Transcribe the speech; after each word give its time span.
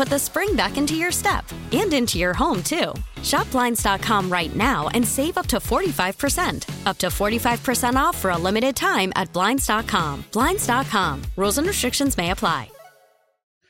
put 0.00 0.08
the 0.08 0.18
spring 0.18 0.56
back 0.56 0.78
into 0.78 0.94
your 0.94 1.12
step 1.12 1.44
and 1.72 1.92
into 1.92 2.16
your 2.16 2.32
home, 2.32 2.62
too. 2.62 2.94
Shop 3.22 3.50
Blinds.com 3.50 4.32
right 4.32 4.56
now 4.56 4.88
and 4.94 5.06
save 5.06 5.36
up 5.36 5.46
to 5.48 5.58
45%. 5.58 6.86
Up 6.86 6.96
to 6.96 7.08
45% 7.08 7.96
off 7.96 8.16
for 8.16 8.30
a 8.30 8.38
limited 8.38 8.74
time 8.74 9.12
at 9.14 9.30
Blinds.com. 9.34 10.24
Blinds.com. 10.32 11.22
Rules 11.36 11.58
and 11.58 11.66
restrictions 11.66 12.16
may 12.16 12.30
apply. 12.30 12.70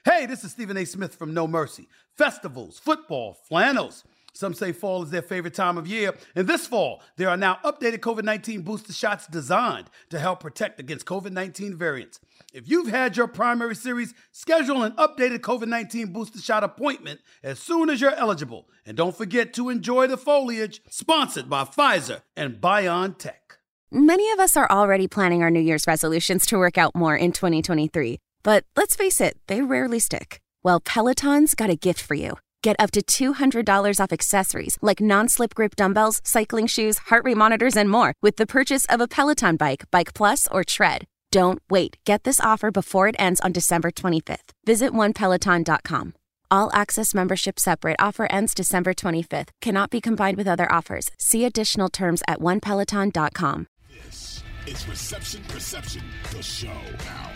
Hey, 0.05 0.27
this 0.27 0.45
is 0.45 0.53
Stephen 0.53 0.77
A. 0.77 0.85
Smith 0.85 1.17
from 1.17 1.35
No 1.35 1.49
Mercy. 1.49 1.89
Festivals, 2.17 2.79
football, 2.79 3.37
flannels. 3.49 4.05
Some 4.33 4.55
say 4.55 4.71
fall 4.71 5.03
is 5.03 5.11
their 5.11 5.23
favorite 5.23 5.55
time 5.55 5.77
of 5.79 5.89
year. 5.89 6.15
And 6.37 6.47
this 6.47 6.65
fall, 6.65 7.03
there 7.17 7.29
are 7.29 7.37
now 7.37 7.59
updated 7.65 7.99
COVID 7.99 8.23
19 8.23 8.63
booster 8.63 8.93
shots 8.93 9.27
designed 9.27 9.91
to 10.11 10.19
help 10.21 10.39
protect 10.39 10.79
against 10.79 11.07
COVID 11.07 11.33
19 11.33 11.77
variants. 11.77 12.21
If 12.53 12.69
you've 12.69 12.89
had 12.89 13.17
your 13.17 13.29
primary 13.29 13.77
series, 13.77 14.13
schedule 14.33 14.83
an 14.83 14.93
updated 14.93 15.39
COVID 15.39 15.69
19 15.69 16.13
booster 16.13 16.41
shot 16.41 16.65
appointment 16.65 17.21
as 17.45 17.61
soon 17.61 17.89
as 17.89 18.01
you're 18.01 18.15
eligible. 18.15 18.69
And 18.85 18.97
don't 18.97 19.17
forget 19.17 19.55
to 19.55 19.69
enjoy 19.69 20.09
the 20.09 20.17
foliage, 20.17 20.83
sponsored 20.91 21.49
by 21.49 21.63
Pfizer 21.63 22.23
and 22.37 22.61
BioNTech. 22.61 23.59
Many 23.93 24.33
of 24.33 24.41
us 24.41 24.57
are 24.57 24.69
already 24.69 25.07
planning 25.07 25.43
our 25.43 25.51
New 25.51 25.61
Year's 25.61 25.87
resolutions 25.87 26.45
to 26.47 26.59
work 26.59 26.77
out 26.77 26.95
more 26.95 27.15
in 27.15 27.31
2023. 27.31 28.19
But 28.43 28.65
let's 28.75 28.97
face 28.97 29.21
it, 29.21 29.37
they 29.47 29.63
rarely 29.63 30.01
stick. 30.01 30.41
Well, 30.65 30.81
Peloton's 30.81 31.55
got 31.55 31.71
a 31.71 31.77
gift 31.77 32.01
for 32.01 32.15
you. 32.15 32.37
Get 32.63 32.77
up 32.81 32.91
to 32.93 33.01
$200 33.01 34.01
off 34.01 34.13
accessories 34.13 34.77
like 34.83 35.01
non 35.01 35.29
slip 35.29 35.55
grip 35.55 35.77
dumbbells, 35.77 36.21
cycling 36.25 36.67
shoes, 36.67 36.99
heart 36.99 37.25
rate 37.25 37.37
monitors, 37.37 37.77
and 37.77 37.89
more 37.89 38.13
with 38.21 38.37
the 38.37 38.47
purchase 38.47 38.87
of 38.87 39.01
a 39.01 39.07
Peloton 39.07 39.57
bike, 39.57 39.85
Bike 39.93 40.15
Plus, 40.15 40.49
or 40.49 40.65
Tread. 40.65 41.07
Don't 41.33 41.61
wait. 41.71 41.97
Get 42.05 42.25
this 42.25 42.41
offer 42.41 42.71
before 42.73 43.07
it 43.07 43.15
ends 43.19 43.41
on 43.41 43.53
December 43.53 43.91
25th. 43.93 44.51
Visit 44.65 44.93
onepeloton.com. 44.93 46.15
All 46.51 46.71
access 46.73 47.15
membership 47.15 47.61
separate 47.61 47.97
offer 48.01 48.27
ends 48.31 48.53
December 48.55 48.93
25th. 48.95 49.51
Cannot 49.61 49.91
be 49.91 50.01
combined 50.01 50.37
with 50.37 50.49
other 50.49 50.71
offers. 50.73 51.11
See 51.19 51.45
additional 51.45 51.89
terms 51.89 52.23
at 52.27 52.41
onepeloton.com. 52.41 53.69
This 54.05 54.43
is 54.67 54.89
Reception 54.89 55.43
Perception, 55.49 56.03
the 56.33 56.43
show. 56.43 56.73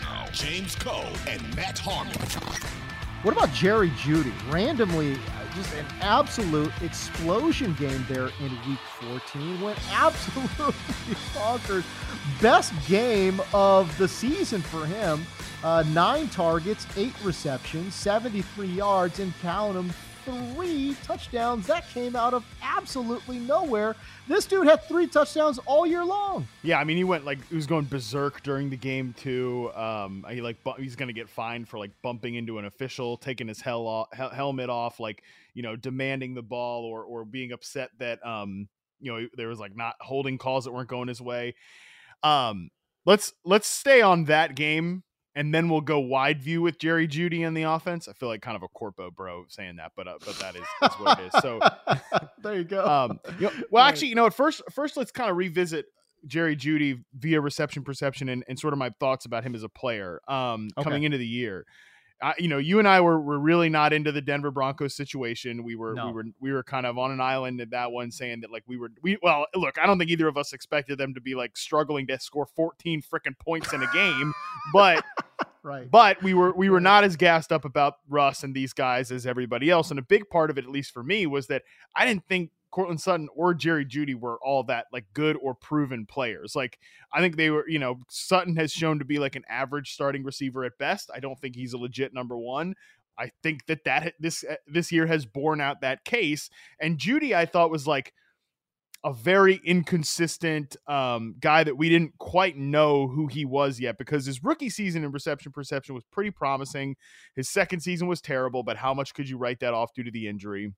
Now, 0.01 0.25
James 0.33 0.75
Koh 0.75 1.07
and 1.29 1.55
Matt 1.55 1.79
Harmon. 1.79 2.11
What 3.23 3.31
about 3.31 3.53
Jerry 3.53 3.89
Jeudy? 3.91 4.33
Randomly, 4.51 5.17
just 5.55 5.73
an 5.73 5.85
absolute 6.01 6.71
explosion 6.81 7.73
game 7.75 8.05
there 8.09 8.29
in 8.41 8.49
week 8.67 8.79
14. 9.01 9.61
Went 9.61 9.79
absolutely 9.91 10.55
bonkers. 11.33 11.83
Best 12.41 12.73
game 12.87 13.41
of 13.53 13.97
the 13.97 14.07
season 14.07 14.61
for 14.61 14.85
him. 14.85 15.25
Uh, 15.63 15.83
nine 15.93 16.27
targets, 16.27 16.85
eight 16.97 17.13
receptions, 17.23 17.95
73 17.95 18.67
yards, 18.67 19.19
and 19.19 19.33
count 19.41 19.73
them 19.73 19.89
three 20.25 20.95
touchdowns. 21.03 21.67
That 21.67 21.87
came 21.89 22.15
out 22.15 22.33
of 22.33 22.43
absolutely 22.61 23.39
nowhere. 23.39 23.95
This 24.27 24.45
dude 24.45 24.67
had 24.67 24.83
three 24.83 25.07
touchdowns 25.07 25.59
all 25.59 25.85
year 25.85 26.03
long. 26.03 26.47
Yeah, 26.63 26.79
I 26.79 26.83
mean, 26.83 26.97
he 26.97 27.03
went 27.03 27.25
like 27.25 27.37
he 27.47 27.55
was 27.55 27.67
going 27.67 27.85
berserk 27.85 28.43
during 28.43 28.69
the 28.69 28.77
game 28.77 29.13
too. 29.13 29.71
Um, 29.75 30.25
he 30.29 30.41
like 30.41 30.63
bu- 30.63 30.81
he's 30.81 30.95
gonna 30.95 31.13
get 31.13 31.29
fined 31.29 31.67
for 31.67 31.77
like 31.77 31.91
bumping 32.01 32.35
into 32.35 32.57
an 32.59 32.65
official, 32.65 33.17
taking 33.17 33.47
his 33.47 33.61
hell 33.61 33.87
off, 33.87 34.07
hel- 34.11 34.31
helmet 34.31 34.69
off, 34.69 34.99
like 34.99 35.23
you 35.53 35.63
know, 35.63 35.75
demanding 35.75 36.33
the 36.33 36.41
ball 36.43 36.83
or 36.83 37.03
or 37.03 37.23
being 37.23 37.51
upset 37.51 37.91
that 37.99 38.25
um 38.25 38.67
you 38.99 39.11
know 39.11 39.27
there 39.35 39.47
was 39.47 39.59
like 39.59 39.75
not 39.75 39.95
holding 40.01 40.37
calls 40.37 40.65
that 40.65 40.71
weren't 40.71 40.89
going 40.89 41.07
his 41.07 41.21
way. 41.21 41.55
Um, 42.23 42.69
let's 43.05 43.33
let's 43.43 43.67
stay 43.67 44.01
on 44.01 44.25
that 44.25 44.55
game 44.55 45.03
and 45.35 45.53
then 45.53 45.69
we'll 45.69 45.81
go 45.81 45.99
wide 45.99 46.41
view 46.41 46.61
with 46.61 46.79
Jerry 46.79 47.07
Jeudy 47.07 47.41
in 47.41 47.53
the 47.53 47.63
offense. 47.63 48.07
I 48.07 48.13
feel 48.13 48.29
like 48.29 48.41
kind 48.41 48.55
of 48.55 48.63
a 48.63 48.67
corpo 48.69 49.11
bro 49.11 49.45
saying 49.49 49.75
that, 49.77 49.91
but 49.95 50.07
uh, 50.07 50.17
but 50.25 50.37
that 50.39 50.55
is, 50.55 50.61
is 50.83 50.93
what 50.99 51.19
it 51.19 51.25
is. 51.33 51.41
So 51.41 51.59
there 52.41 52.55
you 52.55 52.63
go. 52.63 52.85
Um, 52.85 53.19
you 53.39 53.47
know, 53.47 53.51
well, 53.69 53.83
actually, 53.83 54.07
you 54.09 54.15
know, 54.15 54.25
at 54.25 54.33
first 54.33 54.61
first 54.71 54.97
let's 54.97 55.11
kind 55.11 55.29
of 55.29 55.37
revisit 55.37 55.85
Jerry 56.25 56.55
Jeudy 56.55 57.03
via 57.13 57.39
reception 57.41 57.83
perception 57.83 58.29
and, 58.29 58.43
and 58.47 58.57
sort 58.57 58.73
of 58.73 58.79
my 58.79 58.89
thoughts 58.99 59.25
about 59.25 59.43
him 59.43 59.53
as 59.55 59.63
a 59.63 59.69
player 59.69 60.21
um, 60.27 60.69
Okay. 60.77 60.83
coming 60.83 61.03
into 61.03 61.17
the 61.17 61.27
year. 61.27 61.65
I, 62.25 62.33
you 62.39 62.47
know, 62.47 62.57
you 62.57 62.79
and 62.79 62.87
I 62.87 63.01
were, 63.01 63.21
were 63.21 63.37
really 63.37 63.69
not 63.69 63.93
into 63.93 64.11
the 64.11 64.19
Denver 64.19 64.49
Broncos 64.49 64.95
situation. 64.95 65.63
We 65.63 65.75
were 65.75 65.93
No. 65.93 66.07
we 66.07 66.11
were 66.11 66.23
we 66.39 66.51
were 66.51 66.63
kind 66.63 66.87
of 66.87 66.97
on 66.97 67.11
an 67.11 67.21
island 67.21 67.61
at 67.61 67.69
that 67.69 67.91
one, 67.91 68.09
saying 68.09 68.41
that 68.41 68.51
like 68.51 68.63
we 68.65 68.77
were 68.77 68.89
we 69.03 69.19
well, 69.21 69.45
look, 69.53 69.77
I 69.77 69.85
don't 69.85 69.99
think 69.99 70.09
either 70.09 70.27
of 70.27 70.35
us 70.35 70.51
expected 70.51 70.97
them 70.97 71.13
to 71.13 71.21
be 71.21 71.35
like 71.35 71.55
struggling 71.55 72.07
to 72.07 72.19
score 72.19 72.47
14 72.47 73.03
freaking 73.03 73.37
points 73.37 73.73
in 73.73 73.83
a 73.83 73.93
game, 73.93 74.33
but 74.73 75.05
right. 75.61 75.91
but 75.91 76.23
we 76.23 76.33
were 76.33 76.51
we 76.53 76.71
were 76.71 76.81
not 76.81 77.03
as 77.03 77.15
gassed 77.15 77.51
up 77.51 77.63
about 77.63 77.97
Russ 78.09 78.43
and 78.43 78.55
these 78.55 78.73
guys 78.73 79.11
as 79.11 79.27
everybody 79.27 79.69
else. 79.69 79.91
And 79.91 79.99
a 79.99 80.03
big 80.03 80.27
part 80.27 80.49
of 80.49 80.57
it, 80.57 80.63
at 80.63 80.71
least 80.71 80.93
for 80.93 81.03
me, 81.03 81.27
was 81.27 81.45
that 81.47 81.61
I 81.95 82.07
didn't 82.07 82.27
think 82.27 82.49
Courtland 82.75 82.99
Sutton 82.99 83.29
or 83.33 83.53
Jerry 83.53 83.85
Jeudy 83.85 84.15
were 84.15 84.37
all 84.43 84.61
that 84.63 84.87
like 84.91 85.05
good 85.13 85.37
or 85.41 85.55
proven 85.55 86.05
players. 86.05 86.57
Like 86.57 86.77
I 87.13 87.21
think 87.21 87.37
they 87.37 87.49
were, 87.49 87.65
you 87.69 87.79
know, 87.79 88.01
Sutton 88.09 88.57
has 88.57 88.73
shown 88.73 88.99
to 88.99 89.05
be 89.05 89.17
like 89.17 89.37
an 89.37 89.45
average 89.47 89.93
starting 89.93 90.25
receiver 90.25 90.65
at 90.65 90.77
best. 90.77 91.09
I 91.15 91.21
don't 91.21 91.39
think 91.39 91.55
he's 91.55 91.71
a 91.71 91.77
legit 91.77 92.13
number 92.13 92.37
one. 92.37 92.75
I 93.17 93.31
think 93.41 93.65
that 93.67 93.85
that 93.85 94.15
this 94.19 94.43
uh, 94.43 94.55
this 94.67 94.91
year 94.91 95.07
has 95.07 95.25
borne 95.25 95.61
out 95.61 95.79
that 95.81 96.03
case. 96.03 96.49
And 96.77 96.97
Jeudy, 96.97 97.33
I 97.33 97.45
thought 97.45 97.71
was 97.71 97.87
like 97.87 98.11
a 99.05 99.13
very 99.13 99.61
inconsistent 99.63 100.75
um, 100.85 101.35
guy 101.39 101.63
that 101.63 101.77
we 101.77 101.87
didn't 101.87 102.17
quite 102.17 102.57
know 102.57 103.07
who 103.07 103.27
he 103.27 103.45
was 103.45 103.79
yet 103.79 103.97
because 103.97 104.25
his 104.25 104.43
rookie 104.43 104.69
season 104.69 105.05
in 105.05 105.13
reception 105.13 105.53
perception 105.53 105.95
was 105.95 106.03
pretty 106.11 106.31
promising. 106.31 106.97
His 107.37 107.47
second 107.47 107.79
season 107.79 108.09
was 108.09 108.19
terrible, 108.19 108.63
but 108.63 108.75
how 108.75 108.93
much 108.93 109.13
could 109.13 109.29
you 109.29 109.37
write 109.37 109.61
that 109.61 109.73
off 109.73 109.93
due 109.93 110.03
to 110.03 110.11
the 110.11 110.27
injury? 110.27 110.73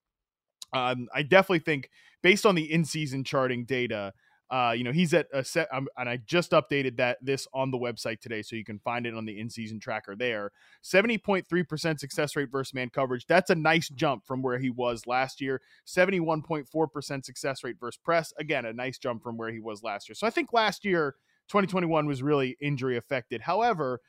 Um, 0.73 1.07
I 1.13 1.23
definitely 1.23 1.59
think, 1.59 1.89
based 2.21 2.45
on 2.45 2.55
the 2.55 2.71
in-season 2.71 3.23
charting 3.23 3.65
data, 3.65 4.13
uh, 4.49 4.73
you 4.75 4.83
know 4.83 4.93
he's 4.93 5.13
at 5.13 5.27
a 5.33 5.43
set, 5.43 5.67
um, 5.73 5.87
and 5.97 6.07
I 6.07 6.17
just 6.25 6.51
updated 6.51 6.97
that 6.97 7.17
this 7.21 7.47
on 7.53 7.69
the 7.69 7.77
website 7.77 8.21
today, 8.21 8.41
so 8.41 8.55
you 8.55 8.63
can 8.63 8.79
find 8.79 9.05
it 9.05 9.13
on 9.13 9.25
the 9.25 9.39
in-season 9.39 9.79
tracker 9.79 10.15
there. 10.15 10.51
Seventy 10.81 11.17
point 11.17 11.45
three 11.47 11.63
percent 11.63 11.99
success 11.99 12.35
rate 12.35 12.49
versus 12.49 12.73
man 12.73 12.89
coverage. 12.89 13.25
That's 13.27 13.49
a 13.49 13.55
nice 13.55 13.89
jump 13.89 14.25
from 14.25 14.41
where 14.41 14.57
he 14.57 14.69
was 14.69 15.05
last 15.05 15.41
year. 15.41 15.61
Seventy-one 15.83 16.43
point 16.43 16.67
four 16.69 16.87
percent 16.87 17.25
success 17.25 17.63
rate 17.63 17.75
versus 17.79 17.99
press. 18.03 18.31
Again, 18.39 18.65
a 18.65 18.71
nice 18.71 18.97
jump 18.97 19.21
from 19.21 19.35
where 19.35 19.51
he 19.51 19.59
was 19.59 19.83
last 19.83 20.07
year. 20.07 20.15
So 20.15 20.25
I 20.25 20.29
think 20.29 20.53
last 20.53 20.85
year, 20.85 21.15
2021 21.49 22.05
was 22.07 22.23
really 22.23 22.55
injury 22.61 22.95
affected. 22.95 23.41
However, 23.41 23.99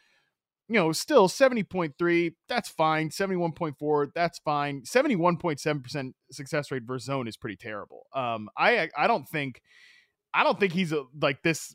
you 0.69 0.75
know, 0.75 0.93
still 0.93 1.29
70.3, 1.29 2.35
that's 2.49 2.69
fine. 2.69 3.09
71.4, 3.11 4.09
that's 4.15 4.39
fine. 4.41 4.83
71.7% 4.83 6.13
success 6.31 6.71
rate 6.71 6.83
versus 6.85 7.07
zone 7.07 7.27
is 7.27 7.37
pretty 7.37 7.57
terrible. 7.57 8.07
Um, 8.15 8.49
I 8.57 8.89
I 8.97 9.07
don't 9.07 9.27
think 9.29 9.63
I 10.35 10.45
don't 10.45 10.61
think 10.61 10.73
he's 10.73 10.93
a, 10.93 11.05
like 11.21 11.43
this. 11.43 11.75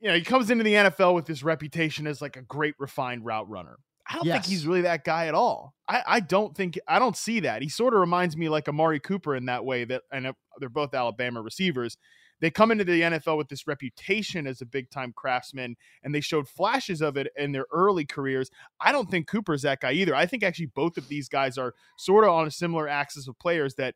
You 0.00 0.08
know, 0.08 0.14
he 0.14 0.22
comes 0.22 0.50
into 0.50 0.64
the 0.64 0.74
NFL 0.74 1.14
with 1.14 1.26
this 1.26 1.42
reputation 1.42 2.06
as 2.06 2.20
like 2.20 2.36
a 2.36 2.42
great 2.42 2.74
refined 2.78 3.24
route 3.24 3.48
runner. 3.48 3.76
I 4.08 4.16
don't 4.16 4.26
Yes. 4.26 4.34
think 4.44 4.46
he's 4.46 4.66
really 4.66 4.82
that 4.82 5.04
guy 5.04 5.26
at 5.26 5.34
all. 5.34 5.74
I, 5.88 6.02
I 6.06 6.20
don't 6.20 6.56
think 6.56 6.78
I 6.88 6.98
don't 6.98 7.16
see 7.16 7.40
that. 7.40 7.62
He 7.62 7.68
sort 7.68 7.94
of 7.94 8.00
reminds 8.00 8.36
me 8.36 8.48
like 8.48 8.68
Amari 8.68 9.00
Cooper 9.00 9.36
in 9.36 9.46
that 9.46 9.64
way 9.64 9.84
that 9.84 10.02
and 10.12 10.26
uh, 10.28 10.32
they're 10.58 10.68
both 10.68 10.94
Alabama 10.94 11.40
receivers. 11.40 11.96
They 12.42 12.50
come 12.50 12.72
into 12.72 12.82
the 12.82 13.02
NFL 13.02 13.38
with 13.38 13.48
this 13.48 13.68
reputation 13.68 14.48
as 14.48 14.60
a 14.60 14.66
big 14.66 14.90
time 14.90 15.12
craftsman, 15.16 15.76
and 16.02 16.12
they 16.12 16.20
showed 16.20 16.48
flashes 16.48 17.00
of 17.00 17.16
it 17.16 17.28
in 17.36 17.52
their 17.52 17.66
early 17.72 18.04
careers. 18.04 18.50
I 18.80 18.90
don't 18.90 19.08
think 19.08 19.28
Cooper's 19.28 19.62
that 19.62 19.80
guy 19.80 19.92
either. 19.92 20.12
I 20.12 20.26
think 20.26 20.42
actually 20.42 20.66
both 20.66 20.98
of 20.98 21.06
these 21.06 21.28
guys 21.28 21.56
are 21.56 21.72
sort 21.96 22.24
of 22.24 22.30
on 22.30 22.48
a 22.48 22.50
similar 22.50 22.88
axis 22.88 23.28
of 23.28 23.38
players 23.38 23.76
that 23.76 23.94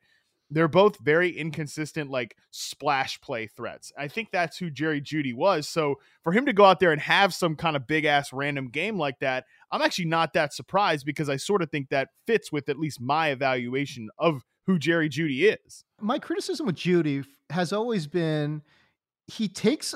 they're 0.49 0.69
both 0.69 1.01
very 1.01 1.37
inconsistent, 1.37 2.09
like 2.09 2.37
splash 2.53 3.21
play 3.21 3.49
threats. 3.49 3.93
I 3.99 4.07
think 4.07 4.31
that's 4.31 4.59
who 4.59 4.71
Jerry 4.71 5.01
Jeudy 5.01 5.35
was. 5.35 5.69
So 5.69 5.97
for 6.23 6.33
him 6.33 6.47
to 6.47 6.53
go 6.53 6.65
out 6.65 6.79
there 6.79 6.93
and 6.93 7.01
have 7.01 7.35
some 7.35 7.57
kind 7.57 7.75
of 7.75 7.89
big 7.89 8.05
ass 8.05 8.33
random 8.33 8.69
game 8.69 8.97
like 8.97 9.19
that, 9.19 9.47
I'm 9.73 9.83
actually 9.83 10.05
not 10.05 10.35
that 10.35 10.55
surprised 10.55 11.05
because 11.05 11.29
I 11.29 11.37
sort 11.37 11.63
of 11.63 11.71
think 11.73 11.89
that 11.89 12.11
fits 12.29 12.53
with 12.53 12.69
at 12.69 12.79
least 12.79 13.01
my 13.01 13.31
evaluation 13.31 14.09
of 14.19 14.45
who 14.67 14.79
Jerry 14.79 15.09
Jeudy 15.09 15.53
is. 15.53 15.85
My 16.01 16.21
criticism 16.21 16.67
with 16.67 16.77
Jeudy 16.77 17.25
has 17.51 17.73
always 17.73 18.07
been 18.07 18.63
he 19.27 19.49
takes 19.49 19.95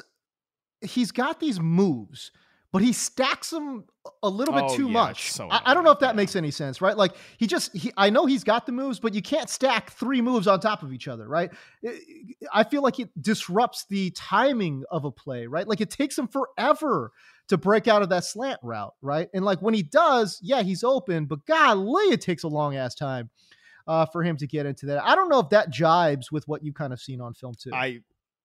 he's 0.83 1.13
got 1.13 1.41
these 1.41 1.61
moves, 1.61 2.33
but 2.73 2.81
he 2.83 2.93
stacks 2.93 3.51
them 3.51 3.85
a 4.23 4.29
little 4.29 4.55
bit 4.55 4.65
Oh, 4.67 4.77
too 4.77 4.87
yeah, 4.87 4.93
much. 4.93 5.31
so 5.31 5.49
I, 5.51 5.61
I 5.67 5.75
don't 5.75 5.85
know 5.85 5.91
if 5.91 5.99
that 6.01 6.17
makes 6.17 6.37
any 6.37 6.51
sense, 6.51 6.81
right? 6.81 6.97
Like 6.97 7.13
he 7.37 7.47
just 7.47 7.77
he 7.77 7.93
I 7.97 8.09
know 8.11 8.25
he's 8.27 8.45
got 8.45 8.65
the 8.67 8.73
moves, 8.73 8.99
but 8.99 9.15
you 9.15 9.21
can't 9.23 9.51
stack 9.51 9.91
three 9.91 10.21
moves 10.23 10.47
on 10.47 10.59
top 10.61 10.83
of 10.83 10.93
each 10.93 11.07
other, 11.09 11.29
right? 11.29 11.51
I- 11.87 11.99
I 12.53 12.65
feel 12.65 12.83
like 12.83 12.99
it 12.99 13.11
disrupts 13.21 13.85
the 13.91 14.11
timing 14.13 14.85
of 14.91 15.05
a 15.05 15.11
play, 15.11 15.47
right? 15.47 15.69
Like 15.69 15.81
it 15.83 15.91
takes 15.91 16.17
him 16.19 16.27
forever 16.29 17.13
to 17.49 17.59
break 17.59 17.87
out 17.89 18.01
of 18.03 18.09
that 18.09 18.25
slant 18.25 18.59
route, 18.63 18.95
right? 19.03 19.29
And 19.35 19.45
like 19.45 19.61
when 19.61 19.75
he 19.75 19.83
does, 19.83 20.39
yeah, 20.43 20.63
he's 20.63 20.83
open, 20.83 21.27
but 21.27 21.45
golly, 21.47 22.05
it 22.05 22.21
takes 22.23 22.43
a 22.45 22.49
long 22.49 22.77
ass 22.77 22.95
time 22.95 23.29
uh, 23.87 24.07
for 24.07 24.23
him 24.23 24.37
to 24.39 24.47
get 24.47 24.67
into 24.67 24.87
that. 24.87 25.05
I 25.05 25.15
don't 25.15 25.29
know 25.29 25.41
if 25.41 25.49
that 25.51 25.71
jibes 25.71 26.31
with 26.31 26.47
what 26.49 26.65
you 26.65 26.73
kind 26.73 26.93
of 26.93 27.01
seen 27.01 27.21
on 27.21 27.35
film 27.35 27.55
too. 27.59 27.71
I 27.73 28.01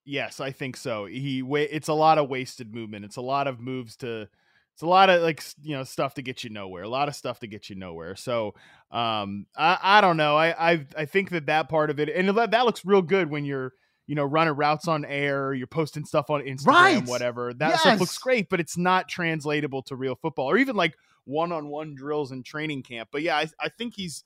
yes, 0.05 0.39
I 0.39 0.51
think 0.51 0.77
so. 0.77 1.05
He 1.05 1.39
it's 1.39 1.87
a 1.87 1.93
lot 1.93 2.17
of 2.17 2.29
wasted 2.29 2.73
movement. 2.73 3.05
It's 3.05 3.17
a 3.17 3.21
lot 3.21 3.47
of 3.47 3.59
moves 3.59 3.95
to 3.97 4.27
it's 4.73 4.81
a 4.81 4.87
lot 4.87 5.09
of 5.09 5.21
like 5.21 5.41
you 5.61 5.75
know 5.75 5.83
stuff 5.83 6.15
to 6.15 6.21
get 6.21 6.43
you 6.43 6.49
nowhere. 6.49 6.83
A 6.83 6.89
lot 6.89 7.07
of 7.07 7.15
stuff 7.15 7.39
to 7.39 7.47
get 7.47 7.69
you 7.69 7.75
nowhere. 7.75 8.15
So 8.15 8.55
um 8.91 9.45
I 9.55 9.77
I 9.81 10.01
don't 10.01 10.17
know. 10.17 10.35
I 10.35 10.71
I 10.73 10.85
I 10.97 11.05
think 11.05 11.29
that 11.31 11.45
that 11.47 11.69
part 11.69 11.89
of 11.89 11.99
it 11.99 12.09
and 12.09 12.29
that, 12.38 12.51
that 12.51 12.65
looks 12.65 12.83
real 12.85 13.01
good 13.01 13.29
when 13.29 13.45
you're 13.45 13.73
you 14.07 14.15
know 14.15 14.25
running 14.25 14.53
routes 14.55 14.88
on 14.88 15.03
air, 15.05 15.53
you're 15.53 15.65
posting 15.65 16.05
stuff 16.05 16.29
on 16.29 16.41
Instagram, 16.41 16.65
Right. 16.67 17.07
whatever. 17.07 17.53
That 17.53 17.79
stuff 17.79 17.99
looks 17.99 18.17
great, 18.17 18.49
but 18.49 18.59
it's 18.59 18.77
not 18.77 19.07
translatable 19.07 19.81
to 19.83 19.95
real 19.95 20.15
football 20.15 20.49
or 20.49 20.57
even 20.57 20.75
like 20.75 20.95
one-on-one 21.23 21.95
drills 21.95 22.31
in 22.31 22.43
training 22.43 22.83
camp. 22.83 23.09
But 23.11 23.23
yeah, 23.23 23.38
I, 23.38 23.47
I 23.59 23.69
think 23.69 23.95
he's 23.95 24.23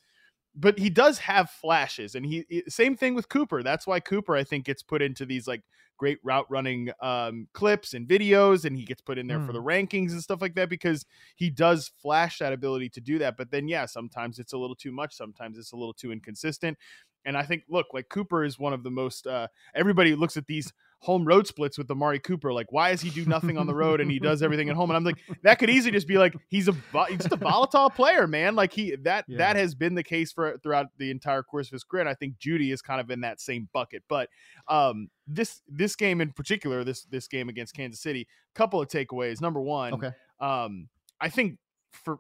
but 0.56 0.78
he 0.80 0.90
does 0.90 1.19
have 1.19 1.50
flashes 1.50 2.16
and 2.16 2.25
he 2.25 2.63
same 2.68 2.96
thing 2.96 3.16
with 3.16 3.30
Cooper. 3.30 3.63
That's 3.63 3.88
why 3.88 4.00
Cooper 4.00 4.36
I 4.36 4.44
think 4.44 4.66
gets 4.66 4.84
put 4.84 5.01
into 5.01 5.25
these 5.25 5.48
like 5.48 5.63
great 5.98 6.18
route 6.24 6.46
running 6.50 6.90
um 7.01 7.48
clips 7.54 7.94
and 7.94 8.07
videos 8.07 8.66
and 8.66 8.75
he 8.78 8.86
gets 8.86 9.01
put 9.01 9.18
in 9.18 9.28
there 9.28 9.40
for 9.40 9.51
Mm. 9.51 9.54
the 9.54 9.62
rankings 9.62 10.12
and 10.12 10.22
stuff 10.24 10.42
like 10.42 10.56
that 10.56 10.69
because 10.69 11.06
he 11.36 11.50
does 11.50 11.92
flash 12.01 12.40
that 12.40 12.54
ability 12.54 12.90
to 12.90 13.01
do 13.01 13.19
that. 13.19 13.38
But 13.38 13.51
then 13.51 13.68
yeah, 13.68 13.86
sometimes 13.86 14.40
it's 14.40 14.54
a 14.54 14.57
little 14.57 14.75
too 14.75 14.92
much, 14.92 15.13
sometimes 15.13 15.57
it's 15.57 15.72
a 15.72 15.78
little 15.78 15.94
too 15.94 16.12
inconsistent. 16.12 16.78
And 17.25 17.38
I 17.38 17.44
think 17.44 17.63
look, 17.69 17.88
like 17.94 18.10
Cooper 18.10 18.44
is 18.44 18.57
one 18.57 18.74
of 18.74 18.84
the 18.84 18.92
most 18.92 19.28
uh 19.28 19.48
everybody 19.75 20.16
looks 20.16 20.38
at 20.38 20.48
these 20.48 20.72
home 21.01 21.24
road 21.24 21.48
splits 21.48 21.78
with 21.78 21.90
Amari 21.90 22.19
Cooper. 22.19 22.51
Like 22.51 22.72
why 22.72 22.92
does 22.92 23.00
he 23.01 23.10
do 23.10 23.25
nothing 23.25 23.57
on 23.57 23.68
the 23.68 23.74
road 23.74 24.01
and 24.01 24.12
he 24.12 24.19
does 24.19 24.44
everything 24.44 24.69
at 24.69 24.75
home? 24.75 24.90
And 24.90 24.98
I'm 24.98 25.04
like 25.04 25.18
that 25.44 25.57
could 25.57 25.69
easily 25.69 25.92
just 25.92 26.07
be 26.07 26.18
like 26.18 26.36
he's 26.50 26.68
a 26.68 26.75
he's 27.07 27.19
just 27.19 27.31
a 27.31 27.38
volatile 27.38 27.90
player 27.90 28.28
man. 28.28 28.56
Like 28.56 28.74
he 28.74 28.96
that 29.04 29.25
Yeah. 29.28 29.38
that 29.38 29.56
has 29.56 29.75
been 29.75 29.96
the 29.96 30.04
case 30.04 30.31
for 30.31 30.57
throughout 30.62 30.88
the 30.98 31.10
entire 31.10 31.42
course 31.42 31.68
of 31.68 31.72
his 31.72 31.84
career 31.84 32.01
and 32.01 32.10
I 32.10 32.16
think 32.16 32.38
Jeudy 32.38 32.72
is 32.74 32.81
kind 32.81 33.00
of 33.00 33.10
in 33.10 33.22
that 33.22 33.40
same 33.40 33.69
bucket. 33.74 34.04
But 34.10 34.30
um 34.68 35.10
this 35.25 35.62
this 35.68 35.96
game 35.96 36.19
in 36.19 36.31
particular 36.31 36.84
this 36.84 37.06
this 37.06 37.28
game 37.28 37.48
against 37.50 37.74
Kansas 37.74 38.01
City 38.01 38.28
couple 38.56 38.81
of 38.81 38.90
takeaways. 38.90 39.40
Number 39.42 39.62
one 39.62 39.94
okay. 39.94 40.12
um 40.42 40.90
I 41.22 41.30
think 41.30 41.60
for 41.92 42.19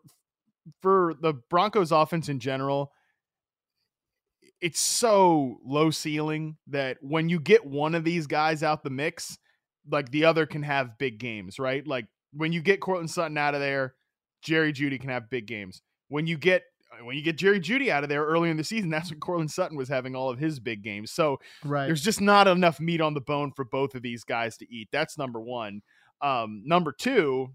for 0.81 1.15
the 1.21 1.33
Broncos 1.33 1.91
offense 1.91 2.29
in 2.29 2.39
general 2.39 2.91
it's 4.61 4.79
so 4.79 5.57
low 5.65 5.89
ceiling 5.89 6.57
that 6.67 6.97
when 7.01 7.29
you 7.29 7.39
get 7.39 7.65
one 7.65 7.95
of 7.95 8.03
these 8.03 8.27
guys 8.27 8.61
out 8.63 8.83
the 8.83 8.89
mix 8.89 9.37
like 9.89 10.11
the 10.11 10.25
other 10.25 10.45
can 10.45 10.63
have 10.63 10.97
big 10.97 11.17
games 11.19 11.59
right 11.59 11.85
like 11.87 12.05
when 12.33 12.51
you 12.51 12.61
get 12.61 12.79
Courtland 12.81 13.09
Sutton 13.09 13.37
out 13.37 13.53
of 13.55 13.61
there 13.61 13.95
Jerry 14.43 14.73
Jeudy 14.73 14.99
can 14.99 15.09
have 15.09 15.29
big 15.29 15.47
games 15.47 15.81
when 16.09 16.27
you 16.27 16.37
get 16.37 16.63
when 17.03 17.15
you 17.15 17.21
get 17.21 17.37
Jerry 17.37 17.59
Jeudy 17.59 17.89
out 17.89 18.03
of 18.03 18.09
there 18.09 18.25
early 18.25 18.49
in 18.49 18.57
the 18.57 18.63
season 18.63 18.89
that's 18.89 19.09
when 19.11 19.19
Courtland 19.19 19.49
Sutton 19.51 19.77
was 19.77 19.87
having 19.89 20.15
all 20.15 20.29
of 20.29 20.37
his 20.39 20.59
big 20.59 20.83
games 20.83 21.11
so 21.11 21.37
Right. 21.63 21.85
there's 21.87 22.01
just 22.01 22.19
not 22.21 22.47
enough 22.47 22.79
meat 22.79 22.99
on 23.01 23.13
the 23.13 23.21
bone 23.21 23.51
for 23.55 23.63
both 23.65 23.95
of 23.95 24.01
these 24.01 24.23
guys 24.23 24.57
to 24.57 24.73
eat. 24.73 24.89
That's 24.91 25.17
number 25.17 25.39
one. 25.39 25.81
Um, 26.21 26.63
number 26.65 26.91
two, 26.91 27.49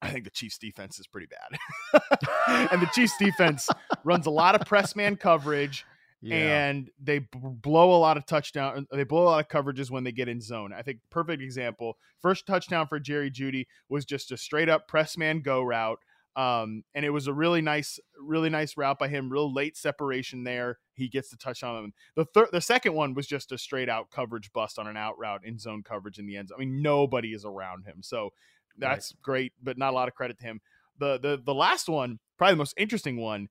I 0.00 0.10
think 0.10 0.24
the 0.24 0.30
Chiefs 0.30 0.58
defense 0.58 0.98
is 1.00 1.06
pretty 1.06 1.26
bad. 1.26 2.00
and 2.70 2.80
the 2.82 2.90
Chiefs 2.94 3.16
defense 3.18 3.68
runs 4.04 4.26
a 4.26 4.30
lot 4.30 4.54
of 4.54 4.66
press 4.66 4.94
man 4.94 5.16
coverage 5.16 5.84
and 6.32 6.90
they 7.02 7.20
b- 7.20 7.28
blow 7.32 7.94
a 7.94 7.98
lot 7.98 8.16
of 8.16 8.24
touchdown 8.26 8.86
they 8.90 9.04
blow 9.04 9.24
a 9.24 9.30
lot 9.30 9.40
of 9.40 9.48
coverages 9.48 9.90
when 9.90 10.04
they 10.04 10.12
get 10.12 10.28
in 10.28 10.40
zone. 10.40 10.72
I 10.72 10.82
think 10.82 11.00
perfect 11.10 11.42
example. 11.42 11.96
First 12.22 12.46
touchdown 12.46 12.86
for 12.86 12.98
Jerry 12.98 13.30
Jeudy 13.30 13.66
was 13.88 14.04
just 14.04 14.32
a 14.32 14.36
straight 14.36 14.68
up 14.68 14.88
press 14.88 15.16
man 15.16 15.40
go 15.40 15.62
route. 15.62 15.98
Um, 16.36 16.82
and 16.94 17.04
it 17.04 17.10
was 17.10 17.28
a 17.28 17.32
really 17.32 17.60
nice, 17.60 18.00
really 18.20 18.50
nice 18.50 18.76
route 18.76 18.98
by 18.98 19.06
him. 19.06 19.30
Real 19.30 19.52
late 19.52 19.76
separation 19.76 20.42
there. 20.42 20.78
He 20.94 21.08
gets 21.08 21.28
the 21.28 21.36
touchdown. 21.36 21.92
The 22.16 22.24
third, 22.24 22.48
the 22.50 22.60
second 22.60 22.94
one 22.94 23.14
was 23.14 23.26
just 23.26 23.52
a 23.52 23.58
straight 23.58 23.88
out 23.88 24.10
coverage 24.10 24.52
bust 24.52 24.78
on 24.78 24.88
an 24.88 24.96
out 24.96 25.16
route 25.18 25.44
in 25.44 25.58
zone 25.58 25.82
coverage 25.84 26.18
in 26.18 26.26
the 26.26 26.36
end 26.36 26.48
zone. 26.48 26.56
I 26.58 26.64
mean, 26.64 26.82
nobody 26.82 27.34
is 27.34 27.44
around 27.44 27.84
him, 27.84 27.98
so 28.02 28.30
that's 28.76 29.14
great, 29.22 29.52
but 29.62 29.78
not 29.78 29.92
a 29.92 29.94
lot 29.94 30.08
of 30.08 30.14
credit 30.14 30.38
to 30.40 30.44
him. 30.44 30.60
The 30.98 31.18
the 31.18 31.40
the 31.44 31.54
last 31.54 31.88
one, 31.88 32.18
probably 32.36 32.54
the 32.54 32.58
most 32.58 32.74
interesting 32.76 33.20
one. 33.20 33.48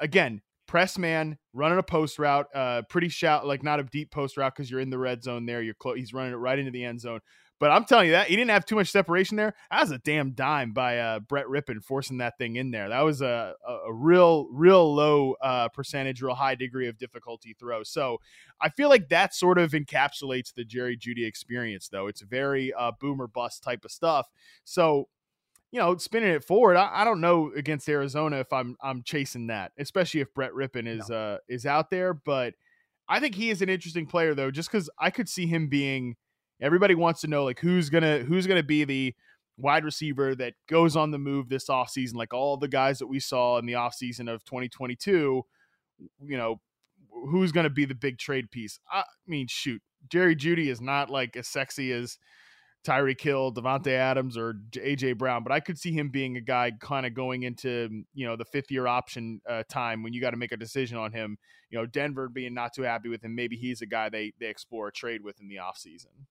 Again, 0.00 0.40
press 0.66 0.98
man 0.98 1.38
running 1.52 1.78
a 1.78 1.82
post 1.82 2.18
route, 2.18 2.46
uh, 2.54 2.82
pretty 2.88 3.08
shout 3.08 3.46
like 3.46 3.62
not 3.62 3.80
a 3.80 3.84
deep 3.84 4.10
post 4.10 4.36
route 4.36 4.54
because 4.54 4.70
you're 4.70 4.80
in 4.80 4.90
the 4.90 4.98
red 4.98 5.22
zone 5.22 5.46
there. 5.46 5.62
You're 5.62 5.74
close. 5.74 5.96
He's 5.96 6.12
running 6.12 6.32
it 6.32 6.36
right 6.36 6.58
into 6.58 6.70
the 6.70 6.84
end 6.84 7.00
zone. 7.00 7.20
But 7.58 7.70
I'm 7.70 7.86
telling 7.86 8.06
you 8.06 8.12
that 8.12 8.28
he 8.28 8.36
didn't 8.36 8.50
have 8.50 8.66
too 8.66 8.74
much 8.74 8.90
separation 8.90 9.38
there. 9.38 9.54
That 9.70 9.80
was 9.80 9.90
a 9.90 9.98
damn 9.98 10.32
dime 10.32 10.72
by 10.72 10.98
uh, 10.98 11.20
Brett 11.20 11.46
Rypien 11.46 11.82
forcing 11.82 12.18
that 12.18 12.36
thing 12.36 12.56
in 12.56 12.70
there. 12.70 12.90
That 12.90 13.00
was 13.00 13.22
a 13.22 13.54
a, 13.66 13.72
a 13.88 13.92
real 13.92 14.46
real 14.50 14.94
low 14.94 15.36
uh, 15.40 15.68
percentage, 15.68 16.20
real 16.20 16.34
high 16.34 16.54
degree 16.54 16.86
of 16.86 16.98
difficulty 16.98 17.56
throw. 17.58 17.82
So 17.82 18.18
I 18.60 18.68
feel 18.68 18.90
like 18.90 19.08
that 19.08 19.34
sort 19.34 19.56
of 19.56 19.72
encapsulates 19.72 20.52
the 20.52 20.64
Jerry 20.64 20.98
Jeudy 20.98 21.26
experience, 21.26 21.88
though. 21.88 22.08
It's 22.08 22.20
very 22.20 22.74
uh, 22.74 22.92
boomer 23.00 23.26
bust 23.26 23.62
type 23.62 23.86
of 23.86 23.90
stuff. 23.90 24.28
So 24.64 25.08
you 25.76 25.82
know, 25.82 25.94
spinning 25.98 26.30
it 26.30 26.42
forward, 26.42 26.78
I, 26.78 26.88
I 26.90 27.04
don't 27.04 27.20
know 27.20 27.52
against 27.54 27.86
Arizona 27.86 28.38
if 28.38 28.50
I'm 28.50 28.78
I'm 28.82 29.02
chasing 29.02 29.48
that, 29.48 29.72
especially 29.76 30.22
if 30.22 30.32
Brett 30.32 30.52
Rypien 30.52 30.88
is 30.88 31.10
uh 31.10 31.36
is 31.50 31.66
out 31.66 31.90
there. 31.90 32.14
But 32.14 32.54
I 33.06 33.20
think 33.20 33.34
he 33.34 33.50
is 33.50 33.60
an 33.60 33.68
interesting 33.68 34.06
player 34.06 34.34
though, 34.34 34.50
just 34.50 34.72
because 34.72 34.88
I 34.98 35.10
could 35.10 35.28
see 35.28 35.46
him 35.46 35.68
being. 35.68 36.16
Everybody 36.62 36.94
wants 36.94 37.20
to 37.20 37.26
know 37.26 37.44
like 37.44 37.60
who's 37.60 37.90
gonna 37.90 38.20
who's 38.20 38.46
gonna 38.46 38.62
be 38.62 38.84
the 38.84 39.14
wide 39.58 39.84
receiver 39.84 40.34
that 40.36 40.54
goes 40.66 40.96
on 40.96 41.10
the 41.10 41.18
move 41.18 41.50
this 41.50 41.68
offseason, 41.68 42.14
like 42.14 42.32
all 42.32 42.56
the 42.56 42.68
guys 42.68 42.98
that 43.00 43.08
we 43.08 43.20
saw 43.20 43.58
in 43.58 43.66
the 43.66 43.74
offseason 43.74 44.32
of 44.32 44.44
2022. 44.44 45.42
You 46.24 46.36
know, 46.38 46.58
who's 47.10 47.52
gonna 47.52 47.68
be 47.68 47.84
the 47.84 47.94
big 47.94 48.16
trade 48.16 48.50
piece? 48.50 48.80
I 48.90 49.04
mean, 49.26 49.46
shoot, 49.46 49.82
Jerry 50.08 50.36
Jeudy 50.36 50.68
is 50.68 50.80
not 50.80 51.10
like 51.10 51.36
as 51.36 51.48
sexy 51.48 51.92
as 51.92 52.16
Tyreek 52.86 53.20
Hill, 53.20 53.52
Davante 53.52 53.88
Adams, 53.88 54.38
or 54.38 54.54
AJ 54.72 55.18
Brown, 55.18 55.42
but 55.42 55.52
I 55.52 55.60
could 55.60 55.78
see 55.78 55.92
him 55.92 56.08
being 56.08 56.36
a 56.36 56.40
guy 56.40 56.70
kind 56.80 57.04
of 57.04 57.14
going 57.14 57.42
into 57.42 58.04
you 58.14 58.26
know 58.26 58.36
the 58.36 58.44
fifth 58.44 58.70
year 58.70 58.86
option 58.86 59.40
uh, 59.48 59.64
time 59.68 60.02
when 60.02 60.12
you 60.12 60.20
got 60.20 60.30
to 60.30 60.36
make 60.36 60.52
a 60.52 60.56
decision 60.56 60.96
on 60.96 61.12
him. 61.12 61.36
You 61.70 61.78
know, 61.78 61.86
Denver 61.86 62.28
being 62.28 62.54
not 62.54 62.72
too 62.72 62.82
happy 62.82 63.08
with 63.08 63.24
him, 63.24 63.34
maybe 63.34 63.56
he's 63.56 63.82
a 63.82 63.86
guy 63.86 64.08
they 64.08 64.32
they 64.38 64.46
explore 64.46 64.88
a 64.88 64.92
trade 64.92 65.22
with 65.24 65.40
in 65.40 65.48
the 65.48 65.56
offseason. 65.56 66.26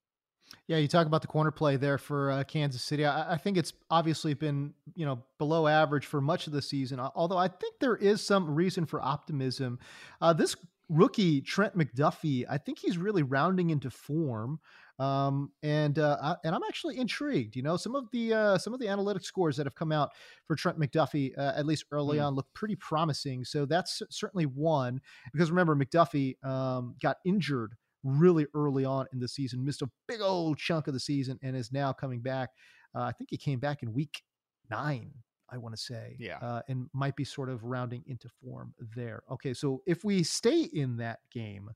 Yeah, 0.68 0.78
you 0.78 0.88
talk 0.88 1.06
about 1.06 1.22
the 1.22 1.28
corner 1.28 1.50
play 1.50 1.76
there 1.76 1.98
for 1.98 2.30
uh, 2.30 2.44
Kansas 2.44 2.82
City. 2.82 3.04
I, 3.04 3.34
I 3.34 3.36
think 3.36 3.56
it's 3.56 3.72
obviously 3.90 4.32
been 4.32 4.72
you 4.94 5.04
know 5.04 5.22
below 5.38 5.66
average 5.66 6.06
for 6.06 6.20
much 6.20 6.46
of 6.46 6.52
the 6.52 6.62
season. 6.62 7.00
Although 7.00 7.38
I 7.38 7.48
think 7.48 7.74
there 7.80 7.96
is 7.96 8.24
some 8.24 8.54
reason 8.54 8.86
for 8.86 9.02
optimism. 9.02 9.78
Uh, 10.20 10.32
this 10.32 10.56
rookie 10.88 11.40
Trent 11.40 11.76
McDuffie, 11.76 12.44
I 12.48 12.58
think 12.58 12.78
he's 12.78 12.98
really 12.98 13.22
rounding 13.22 13.70
into 13.70 13.90
form. 13.90 14.60
Um, 14.98 15.52
and 15.62 15.98
uh, 15.98 16.16
I, 16.22 16.36
and 16.44 16.54
I'm 16.54 16.62
actually 16.66 16.96
intrigued. 16.98 17.54
You 17.54 17.62
know, 17.62 17.76
some 17.76 17.94
of 17.94 18.10
the 18.12 18.32
uh, 18.32 18.58
some 18.58 18.72
of 18.72 18.80
the 18.80 18.88
analytic 18.88 19.24
scores 19.24 19.56
that 19.58 19.66
have 19.66 19.74
come 19.74 19.92
out 19.92 20.12
for 20.46 20.56
Trent 20.56 20.78
McDuffie, 20.78 21.36
uh, 21.36 21.52
at 21.54 21.66
least 21.66 21.84
early 21.90 22.18
Hmm. 22.18 22.24
on, 22.24 22.34
look 22.34 22.46
pretty 22.54 22.76
promising. 22.76 23.44
So 23.44 23.66
that's 23.66 24.02
certainly 24.10 24.46
one. 24.46 25.00
Because 25.32 25.50
remember, 25.50 25.76
McDuffie 25.76 26.42
um, 26.44 26.94
got 27.02 27.18
injured 27.26 27.74
really 28.04 28.46
early 28.54 28.84
on 28.84 29.06
in 29.12 29.18
the 29.18 29.28
season, 29.28 29.64
missed 29.64 29.82
a 29.82 29.90
big 30.08 30.20
old 30.22 30.56
chunk 30.56 30.86
of 30.86 30.94
the 30.94 31.00
season, 31.00 31.38
and 31.42 31.56
is 31.56 31.72
now 31.72 31.92
coming 31.92 32.20
back. 32.20 32.50
Uh, 32.94 33.02
I 33.02 33.12
think 33.12 33.28
he 33.30 33.36
came 33.36 33.58
back 33.58 33.82
in 33.82 33.92
week 33.92 34.22
nine. 34.70 35.12
I 35.50 35.58
want 35.58 35.76
to 35.76 35.80
say. 35.80 36.16
Yeah. 36.18 36.38
Uh, 36.38 36.62
and 36.68 36.88
might 36.92 37.16
be 37.16 37.24
sort 37.24 37.48
of 37.48 37.64
rounding 37.64 38.04
into 38.06 38.28
form 38.42 38.74
there. 38.94 39.22
Okay, 39.30 39.54
so 39.54 39.82
if 39.86 40.04
we 40.04 40.22
stay 40.22 40.62
in 40.62 40.96
that 40.98 41.20
game, 41.30 41.70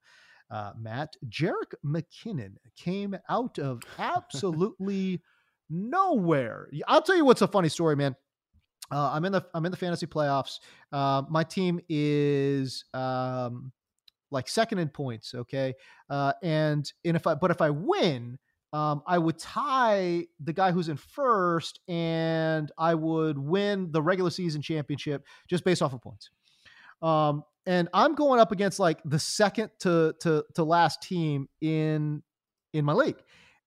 uh, 0.51 0.73
Matt, 0.79 1.17
Jerick 1.29 1.75
McKinnon 1.85 2.55
came 2.77 3.17
out 3.29 3.59
of 3.59 3.83
absolutely 3.99 5.23
nowhere. 5.69 6.69
I'll 6.89 7.03
tell 7.03 7.17
you 7.17 7.25
what's 7.25 7.43
a 7.43 7.49
funny 7.49 7.69
story, 7.69 7.97
man. 7.97 8.17
Uh, 8.93 9.11
I'm 9.13 9.25
in 9.25 9.33
the 9.33 9.47
I'm 9.55 9.65
in 9.65 9.71
the 9.71 9.77
fantasy 9.77 10.07
playoffs. 10.07 10.59
Uh, 10.91 11.23
my 11.31 11.45
team 11.45 11.81
is 11.89 12.85
um, 12.93 13.71
like 14.33 14.49
second 14.49 14.79
in 14.79 14.89
points. 14.89 15.33
Okay, 15.33 15.75
uh, 16.09 16.33
and 16.43 16.91
and 17.05 17.17
if 17.17 17.27
I 17.27 17.35
but 17.35 17.53
if 17.53 17.61
I 17.61 17.71
win, 17.71 18.39
um, 18.73 19.03
I 19.07 19.19
would 19.19 19.39
tie 19.39 20.27
the 20.39 20.53
guy 20.53 20.71
who's 20.71 20.89
in 20.89 20.97
first, 20.97 21.81
and 21.89 22.71
I 22.79 22.95
would 22.95 23.37
win 23.39 23.91
the 23.91 24.01
regular 24.01 24.31
season 24.31 24.63
championship 24.63 25.25
just 25.49 25.65
based 25.65 25.83
off 25.83 25.93
of 25.93 26.01
points. 26.01 26.31
Um, 27.03 27.43
and 27.67 27.89
I'm 27.93 28.15
going 28.15 28.41
up 28.41 28.53
against 28.53 28.79
like 28.79 29.01
the 29.05 29.19
second 29.19 29.71
to 29.81 30.15
to 30.21 30.45
to 30.55 30.65
last 30.65 31.03
team 31.03 31.49
in 31.61 32.23
in 32.73 32.85
my 32.85 32.93
league. 32.93 33.17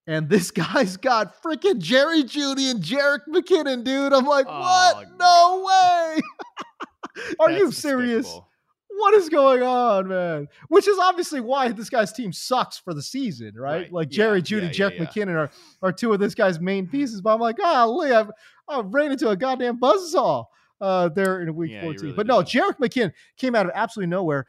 And 0.08 0.30
this 0.30 0.52
guy's 0.64 0.98
got 0.98 1.42
freaking 1.42 1.80
Jerry 1.80 2.24
Jeudy 2.24 2.72
and 2.72 2.82
Jerick 2.82 3.22
McKinnon, 3.30 3.84
dude. 3.84 4.14
I'm 4.14 4.26
like, 4.26 4.46
Oh, 4.48 4.60
what? 4.60 5.08
No 5.18 5.64
way. 5.66 6.22
Are 7.40 7.52
you 7.52 7.72
serious? 7.72 8.26
despicable. 8.26 8.50
What 8.98 9.14
is 9.16 9.30
going 9.30 9.64
on, 9.64 10.08
man? 10.08 10.48
Which 10.70 10.88
is 10.88 10.98
obviously 11.00 11.42
why 11.42 11.70
this 11.70 11.90
guy's 11.90 12.14
team 12.14 12.32
sucks 12.32 12.78
for 12.78 12.94
the 12.94 13.02
season, 13.02 13.54
right? 13.56 13.74
Right. 13.84 13.94
Like 13.94 14.12
Yeah, 14.12 14.18
Jerry 14.18 14.42
Jeudy, 14.42 14.78
yeah, 14.78 14.90
yeah. 14.96 15.06
McKinnon 15.06 15.36
are, 15.36 15.52
are 15.82 15.92
two 15.92 16.14
of 16.14 16.20
this 16.20 16.36
guy's 16.36 16.60
main 16.60 16.88
pieces. 16.88 17.22
But 17.22 17.34
I'm 17.34 17.40
like, 17.40 17.58
golly, 17.58 18.12
I've, 18.12 18.32
I've 18.68 18.94
ran 18.94 19.12
into 19.12 19.30
a 19.30 19.36
goddamn 19.36 19.80
buzzsaw 19.80 20.46
uh, 20.82 21.10
there 21.10 21.42
in 21.42 21.54
week 21.56 21.72
Yeah, 21.72 21.82
14. 21.82 22.02
really 22.02 22.16
but 22.16 22.28
no. 22.28 22.42
Jerick 22.42 22.78
McKinnon 22.78 23.12
came 23.38 23.56
out 23.56 23.66
of 23.66 23.72
absolutely 23.76 24.10
nowhere. 24.10 24.46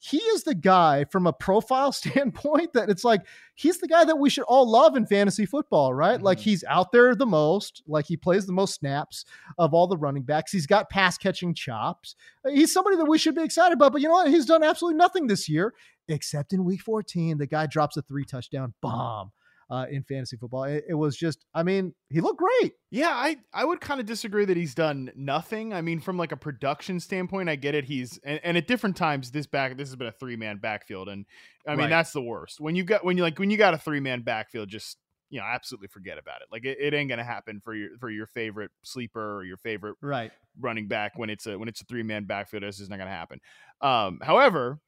He 0.00 0.18
is 0.18 0.44
the 0.44 0.54
guy 0.54 1.04
from 1.04 1.26
a 1.26 1.32
profile 1.32 1.90
standpoint 1.92 2.72
that 2.74 2.88
it's 2.88 3.02
like 3.04 3.22
he's 3.54 3.78
the 3.78 3.88
guy 3.88 4.04
that 4.04 4.18
we 4.18 4.30
should 4.30 4.44
all 4.44 4.68
love 4.70 4.96
in 4.96 5.06
fantasy 5.06 5.44
football, 5.44 5.92
right? 5.92 6.22
Like 6.22 6.38
Mhm. 6.38 6.42
he's 6.42 6.64
out 6.64 6.92
there 6.92 7.14
the 7.16 7.26
most, 7.26 7.82
like 7.86 8.06
he 8.06 8.16
plays 8.16 8.46
the 8.46 8.52
most 8.52 8.74
snaps 8.76 9.24
of 9.58 9.74
all 9.74 9.86
the 9.88 9.96
running 9.96 10.22
backs. 10.22 10.52
He's 10.52 10.66
got 10.66 10.88
pass 10.88 11.18
catching 11.18 11.52
chops. 11.54 12.14
Uh, 12.44 12.50
He's 12.50 12.72
somebody 12.72 12.96
that 12.96 13.06
we 13.06 13.18
should 13.18 13.34
be 13.34 13.42
excited 13.42 13.74
about. 13.74 13.92
But 13.92 14.00
you 14.02 14.08
know 14.08 14.14
what? 14.14 14.28
He's 14.28 14.46
done 14.46 14.62
absolutely 14.62 14.98
nothing 14.98 15.26
this 15.26 15.48
year, 15.48 15.74
except 16.06 16.52
in 16.52 16.64
week 16.64 16.80
14. 16.80 17.38
The 17.38 17.46
guy 17.46 17.66
drops 17.66 17.96
a 17.96 18.02
three 18.02 18.24
touchdown 18.24 18.74
bomb 18.80 19.32
uh, 19.70 19.86
in 19.90 20.02
fantasy 20.02 20.36
football. 20.36 20.64
It, 20.64 20.84
it 20.88 20.94
was 20.94 21.16
just, 21.16 21.44
I 21.54 21.62
mean, 21.62 21.94
he 22.08 22.20
looked 22.20 22.38
great. 22.38 22.72
Yeah, 22.90 23.10
I 23.10 23.36
I 23.52 23.64
would 23.64 23.80
kind 23.80 24.00
of 24.00 24.06
disagree 24.06 24.44
that 24.46 24.56
he's 24.56 24.74
done 24.74 25.10
nothing. 25.14 25.74
I 25.74 25.82
mean, 25.82 26.00
from 26.00 26.16
like 26.16 26.32
a 26.32 26.36
production 26.36 27.00
standpoint, 27.00 27.48
I 27.48 27.56
get 27.56 27.74
it. 27.74 27.84
He's 27.84 28.18
and, 28.24 28.40
and 28.42 28.56
at 28.56 28.66
different 28.66 28.96
times 28.96 29.30
this 29.30 29.46
back 29.46 29.76
this 29.76 29.88
has 29.88 29.96
been 29.96 30.06
a 30.08 30.12
three 30.12 30.36
man 30.36 30.56
backfield, 30.58 31.08
and 31.08 31.26
I 31.66 31.72
mean 31.72 31.80
Right. 31.80 31.90
that's 31.90 32.12
the 32.12 32.22
worst. 32.22 32.60
When 32.60 32.74
you 32.76 32.84
got 32.84 33.04
when 33.04 33.16
you 33.18 33.22
like 33.22 33.38
when 33.38 33.50
you 33.50 33.58
got 33.58 33.74
a 33.74 33.78
three 33.78 34.00
man 34.00 34.22
backfield, 34.22 34.70
just 34.70 34.96
you 35.30 35.38
know 35.38 35.44
absolutely 35.46 35.88
forget 35.88 36.16
about 36.16 36.40
it. 36.40 36.48
Like 36.50 36.64
it, 36.64 36.78
it 36.80 36.94
ain't 36.94 37.10
gonna 37.10 37.22
happen 37.22 37.60
for 37.62 37.74
your 37.74 37.90
for 38.00 38.08
your 38.08 38.26
favorite 38.28 38.70
sleeper 38.84 39.36
or 39.36 39.44
your 39.44 39.58
favorite 39.58 39.96
Right. 40.00 40.32
running 40.58 40.88
back 40.88 41.12
when 41.18 41.28
it's 41.28 41.46
a 41.46 41.58
when 41.58 41.68
it's 41.68 41.82
a 41.82 41.84
three 41.84 42.02
man 42.02 42.24
backfield. 42.24 42.62
This 42.62 42.80
is 42.80 42.88
not 42.88 42.96
going 42.96 43.08
to 43.10 43.14
happen. 43.14 43.38
Um, 43.82 44.20
however, 44.22 44.80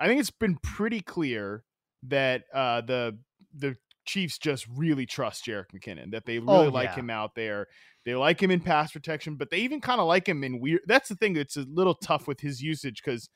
I 0.00 0.08
think 0.08 0.18
it's 0.18 0.30
been 0.32 0.56
pretty 0.56 1.00
clear 1.00 1.62
that 2.08 2.42
uh, 2.52 2.80
the 2.80 3.18
the 3.54 3.76
Chiefs 4.06 4.38
just 4.38 4.66
really 4.74 5.04
trust 5.06 5.44
Jerick 5.44 5.66
McKinnon. 5.74 6.12
That 6.12 6.24
they 6.26 6.38
really 6.38 6.66
Oh, 6.68 6.70
like 6.70 6.90
yeah. 6.90 6.94
him 6.96 7.10
out 7.10 7.34
there. 7.34 7.66
They 8.04 8.14
like 8.14 8.40
him 8.40 8.50
in 8.50 8.60
pass 8.60 8.92
protection, 8.92 9.34
but 9.36 9.50
they 9.50 9.58
even 9.58 9.80
kind 9.80 10.00
of 10.00 10.06
like 10.06 10.28
him 10.28 10.44
in 10.44 10.60
weird. 10.60 10.82
That's 10.86 11.08
the 11.08 11.16
thing 11.16 11.34
that's 11.34 11.56
a 11.56 11.66
little 11.68 11.94
tough 11.94 12.26
with 12.28 12.40
his 12.40 12.62
usage 12.62 13.02
because 13.04 13.28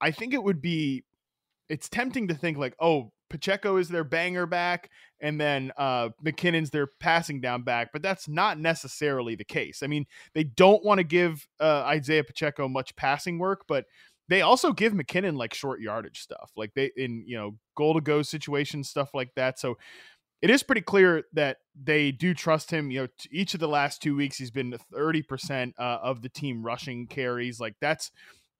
I 0.00 0.10
think 0.10 0.34
it 0.34 0.42
would 0.42 0.60
be. 0.62 1.04
It's 1.68 1.88
tempting 1.88 2.28
to 2.28 2.34
think 2.34 2.58
like, 2.58 2.74
oh, 2.80 3.10
Pacheco 3.28 3.76
is 3.76 3.88
their 3.88 4.04
banger 4.04 4.46
back, 4.46 4.88
and 5.20 5.40
then 5.40 5.72
uh, 5.76 6.10
McKinnon's 6.24 6.70
their 6.70 6.86
passing 7.00 7.40
down 7.40 7.62
back, 7.62 7.88
but 7.92 8.00
that's 8.00 8.28
not 8.28 8.58
necessarily 8.58 9.34
the 9.34 9.44
case. 9.44 9.82
I 9.82 9.88
mean, 9.88 10.06
they 10.32 10.44
don't 10.44 10.84
want 10.84 10.98
to 10.98 11.04
give 11.04 11.46
uh, 11.60 11.82
Isaiah 11.86 12.22
Pacheco 12.22 12.68
much 12.68 12.94
passing 12.94 13.38
work, 13.38 13.62
but 13.66 13.84
they 14.28 14.42
also 14.42 14.72
give 14.72 14.92
McKinnon 14.92 15.36
like 15.36 15.54
short 15.54 15.80
yardage 15.80 16.20
stuff, 16.20 16.50
like 16.56 16.72
they 16.74 16.90
in 16.96 17.24
you 17.26 17.36
know 17.36 17.56
goal 17.76 17.94
to 17.94 18.00
go 18.00 18.22
situations, 18.22 18.88
stuff 18.88 19.14
like 19.14 19.30
that. 19.36 19.58
So 19.58 19.78
it 20.42 20.50
is 20.50 20.62
pretty 20.62 20.82
clear 20.82 21.24
that 21.32 21.58
they 21.80 22.12
do 22.12 22.34
trust 22.34 22.70
him. 22.70 22.90
You 22.90 23.02
know, 23.02 23.08
each 23.30 23.54
of 23.54 23.60
the 23.60 23.68
last 23.68 24.02
two 24.02 24.16
weeks 24.16 24.36
he's 24.36 24.50
been 24.50 24.76
thirty 24.92 25.22
percent 25.22 25.74
uh, 25.78 25.98
of 26.02 26.22
the 26.22 26.28
team 26.28 26.64
rushing 26.64 27.06
carries. 27.06 27.60
Like 27.60 27.74
that's 27.80 28.10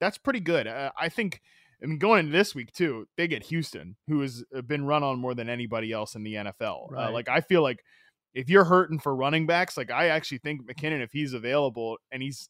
that's 0.01 0.19
pretty 0.19 0.41
good. 0.41 0.67
Uh, 0.67 0.93
I 0.99 1.09
think. 1.09 1.41
I 1.83 1.85
mean, 1.85 1.99
going 1.99 2.21
into 2.21 2.33
this 2.33 2.55
week 2.55 2.73
too, 2.73 3.07
they 3.19 3.29
get 3.29 3.43
Houston, 3.43 3.97
who 4.09 4.23
has 4.23 4.43
uh, 4.57 4.63
been 4.63 4.87
run 4.87 5.03
on 5.03 5.19
more 5.19 5.35
than 5.35 5.51
anybody 5.51 5.93
else 5.93 6.15
in 6.15 6.23
the 6.23 6.33
NFL. 6.33 6.91
Uh, 6.97 7.13
like 7.13 7.29
I 7.29 7.43
feel 7.43 7.61
like 7.61 7.85
if 8.33 8.49
you're 8.49 8.65
hurting 8.65 8.99
for 8.99 9.15
running 9.15 9.47
backs, 9.47 9.77
like 9.77 9.91
I 9.91 10.09
actually 10.09 10.39
think 10.39 10.67
McKinnon, 10.67 11.03
if 11.03 11.13
he's 11.13 11.35
available, 11.35 11.99
and 12.11 12.23
he's 12.23 12.49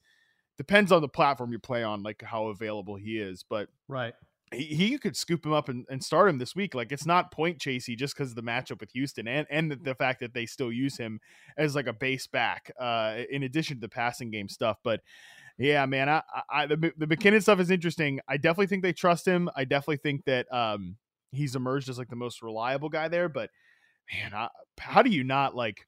depends 0.58 0.92
on 0.92 1.02
the 1.02 1.08
platform 1.08 1.52
you 1.52 1.58
play 1.58 1.82
on, 1.82 2.02
like 2.02 2.22
how 2.22 2.48
available 2.48 2.96
he 2.96 3.18
is, 3.18 3.44
but 3.48 3.68
Right. 3.88 4.14
he, 4.54 4.64
he 4.64 4.98
could 4.98 5.16
scoop 5.16 5.44
him 5.44 5.52
up 5.52 5.68
and, 5.68 5.84
and 5.90 6.02
start 6.02 6.28
him 6.28 6.38
this 6.38 6.54
week. 6.56 6.74
Like 6.74 6.92
it's 6.92 7.06
not 7.06 7.30
point 7.32 7.58
chasey 7.58 7.96
just 7.96 8.14
because 8.16 8.30
of 8.30 8.36
the 8.36 8.42
matchup 8.42 8.80
with 8.80 8.90
Houston 8.92 9.26
and 9.28 9.46
and 9.50 9.70
the, 9.70 9.76
the 9.76 9.94
fact 9.94 10.20
that 10.20 10.34
they 10.34 10.46
still 10.46 10.72
use 10.72 10.96
him 10.96 11.20
as 11.58 11.74
like 11.74 11.86
a 11.86 11.92
base 11.92 12.26
back, 12.26 12.70
uh, 12.80 13.18
in 13.30 13.42
addition 13.42 13.76
to 13.76 13.80
the 13.80 13.88
passing 13.88 14.30
game 14.30 14.48
stuff. 14.48 14.78
But 14.82 15.00
yeah, 15.58 15.84
man, 15.86 16.08
I, 16.08 16.22
I 16.34 16.42
I- 16.62 16.66
the 16.66 16.92
the 16.96 17.06
McKinnon 17.06 17.42
stuff 17.42 17.60
is 17.60 17.70
interesting. 17.70 18.20
I 18.28 18.36
definitely 18.36 18.66
think 18.68 18.82
they 18.82 18.92
trust 18.92 19.26
him. 19.26 19.48
I 19.56 19.64
definitely 19.64 19.98
think 19.98 20.24
that 20.26 20.52
um 20.52 20.96
he's 21.32 21.56
emerged 21.56 21.88
as 21.88 21.98
like 21.98 22.08
the 22.08 22.16
most 22.16 22.40
reliable 22.42 22.88
guy 22.88 23.08
there. 23.08 23.28
But 23.28 23.50
man, 24.12 24.32
I, 24.34 24.48
how 24.78 25.02
do 25.02 25.10
you 25.10 25.24
not 25.24 25.54
like? 25.56 25.86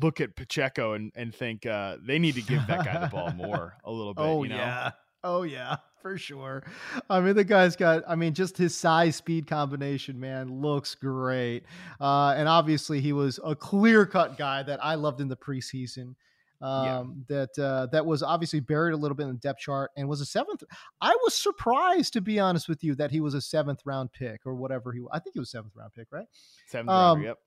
Look 0.00 0.20
at 0.20 0.36
Pacheco 0.36 0.92
and, 0.92 1.12
and 1.14 1.34
think 1.34 1.64
uh, 1.64 1.96
they 2.00 2.18
need 2.18 2.34
to 2.34 2.42
give 2.42 2.66
that 2.66 2.84
guy 2.84 2.98
the 3.00 3.06
ball 3.06 3.32
more 3.32 3.74
a 3.84 3.90
little 3.90 4.14
bit. 4.14 4.22
oh 4.22 4.42
you 4.42 4.50
know? 4.50 4.56
yeah. 4.56 4.90
Oh 5.24 5.42
yeah, 5.42 5.76
for 6.00 6.16
sure. 6.16 6.62
I 7.10 7.20
mean, 7.20 7.34
the 7.34 7.44
guy's 7.44 7.74
got. 7.74 8.04
I 8.06 8.14
mean, 8.14 8.34
just 8.34 8.56
his 8.56 8.76
size 8.76 9.16
speed 9.16 9.46
combination, 9.46 10.20
man, 10.20 10.60
looks 10.60 10.94
great. 10.94 11.64
Uh, 12.00 12.34
and 12.36 12.48
obviously, 12.48 13.00
he 13.00 13.12
was 13.12 13.40
a 13.44 13.56
clear 13.56 14.06
cut 14.06 14.38
guy 14.38 14.62
that 14.62 14.84
I 14.84 14.94
loved 14.94 15.20
in 15.20 15.28
the 15.28 15.36
preseason. 15.36 16.14
Um, 16.60 17.24
that 17.28 17.56
uh, 17.56 17.86
that 17.92 18.04
was 18.04 18.22
obviously 18.22 18.58
buried 18.58 18.92
a 18.92 18.96
little 18.96 19.16
bit 19.16 19.24
in 19.24 19.28
the 19.30 19.38
depth 19.38 19.60
chart 19.60 19.92
and 19.96 20.08
was 20.08 20.20
a 20.20 20.26
seventh. 20.26 20.64
I 21.00 21.16
was 21.22 21.34
surprised, 21.34 22.14
to 22.14 22.20
be 22.20 22.40
honest 22.40 22.68
with 22.68 22.82
you, 22.82 22.94
that 22.96 23.12
he 23.12 23.20
was 23.20 23.34
a 23.34 23.40
seventh 23.40 23.80
round 23.84 24.12
pick 24.12 24.40
or 24.44 24.54
whatever 24.54 24.92
he. 24.92 25.00
I 25.12 25.20
think 25.20 25.34
he 25.34 25.40
was 25.40 25.50
seventh 25.50 25.74
round 25.76 25.94
pick, 25.94 26.08
right? 26.10 26.26
Seventh 26.66 26.90
Um, 26.90 27.22
yep. 27.22 27.38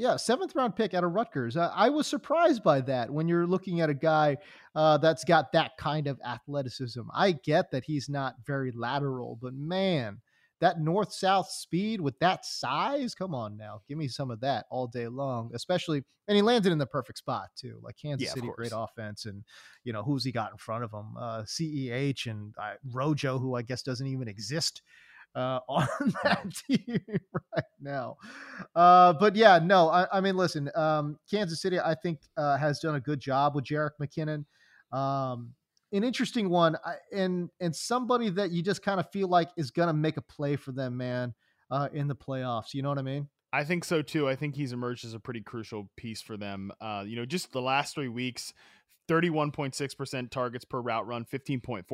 Yeah, 0.00 0.16
seventh 0.16 0.56
round 0.56 0.76
pick 0.76 0.94
out 0.94 1.04
of 1.04 1.12
Rutgers. 1.12 1.58
I, 1.58 1.66
I 1.66 1.88
was 1.90 2.06
surprised 2.06 2.64
by 2.64 2.80
that 2.80 3.10
when 3.10 3.28
you're 3.28 3.46
looking 3.46 3.82
at 3.82 3.90
a 3.90 3.94
guy 3.94 4.38
uh, 4.74 4.96
that's 4.96 5.24
got 5.24 5.52
that 5.52 5.72
kind 5.76 6.06
of 6.06 6.18
athleticism. 6.24 7.02
I 7.12 7.32
get 7.32 7.70
that 7.72 7.84
he's 7.84 8.08
not 8.08 8.36
very 8.46 8.72
lateral, 8.72 9.38
but 9.42 9.52
man, 9.52 10.22
that 10.62 10.80
north 10.80 11.12
south 11.12 11.50
speed 11.50 12.00
with 12.00 12.18
that 12.20 12.46
size, 12.46 13.14
come 13.14 13.34
on 13.34 13.58
now, 13.58 13.82
give 13.90 13.98
me 13.98 14.08
some 14.08 14.30
of 14.30 14.40
that 14.40 14.64
all 14.70 14.86
day 14.86 15.06
long. 15.06 15.50
Especially, 15.52 16.02
and 16.28 16.34
he 16.34 16.40
landed 16.40 16.72
in 16.72 16.78
the 16.78 16.86
perfect 16.86 17.18
spot 17.18 17.50
too. 17.54 17.78
Like 17.82 17.98
Kansas 18.00 18.26
Yeah, 18.26 18.32
City, 18.32 18.48
great 18.56 18.72
offense, 18.74 19.26
and 19.26 19.44
you 19.84 19.92
know 19.92 20.02
who's 20.02 20.24
he 20.24 20.32
got 20.32 20.50
in 20.50 20.56
front 20.56 20.82
of 20.82 20.94
him? 20.94 21.14
Uh, 21.18 21.42
CEH 21.42 22.24
and 22.24 22.54
uh, 22.58 22.76
Rojo, 22.90 23.38
who 23.38 23.54
I 23.54 23.60
guess 23.60 23.82
doesn't 23.82 24.06
even 24.06 24.28
exist 24.28 24.80
uh, 25.34 25.60
on 25.68 25.86
that 26.24 26.44
team 26.66 27.00
right 27.56 27.64
now. 27.80 28.16
Uh, 28.74 29.12
but 29.14 29.36
yeah, 29.36 29.58
no, 29.62 29.88
I, 29.88 30.06
I 30.12 30.20
mean, 30.20 30.36
listen, 30.36 30.70
um, 30.74 31.18
Kansas 31.30 31.60
City, 31.62 31.78
I 31.78 31.94
think, 31.94 32.20
uh, 32.36 32.56
has 32.56 32.80
done 32.80 32.94
a 32.94 33.00
good 33.00 33.20
job 33.20 33.54
with 33.54 33.64
Jerick 33.64 33.92
McKinnon. 34.00 34.44
Um, 34.96 35.54
an 35.92 36.04
interesting 36.04 36.48
one, 36.48 36.76
I, 36.84 36.94
and 37.12 37.50
and 37.60 37.74
somebody 37.74 38.30
that 38.30 38.50
you 38.52 38.62
just 38.62 38.82
kind 38.82 39.00
of 39.00 39.10
feel 39.10 39.28
like 39.28 39.50
is 39.56 39.70
gonna 39.70 39.92
make 39.92 40.16
a 40.16 40.22
play 40.22 40.56
for 40.56 40.72
them, 40.72 40.96
man, 40.96 41.34
uh, 41.70 41.88
in 41.92 42.06
the 42.06 42.14
playoffs. 42.14 42.74
You 42.74 42.82
know 42.82 42.88
what 42.88 42.98
I 42.98 43.02
mean? 43.02 43.28
I 43.52 43.64
think 43.64 43.84
so 43.84 44.00
too. 44.00 44.28
I 44.28 44.36
think 44.36 44.54
he's 44.54 44.72
emerged 44.72 45.04
as 45.04 45.14
a 45.14 45.18
pretty 45.18 45.40
crucial 45.40 45.90
piece 45.96 46.22
for 46.22 46.36
them. 46.36 46.70
Uh, 46.80 47.04
you 47.06 47.16
know, 47.16 47.26
just 47.26 47.52
the 47.52 47.60
last 47.60 47.94
three 47.94 48.08
weeks, 48.08 48.52
31.6% 49.10 50.30
targets 50.30 50.64
per 50.64 50.80
route 50.80 51.06
run, 51.06 51.24
15.4%, 51.24 51.84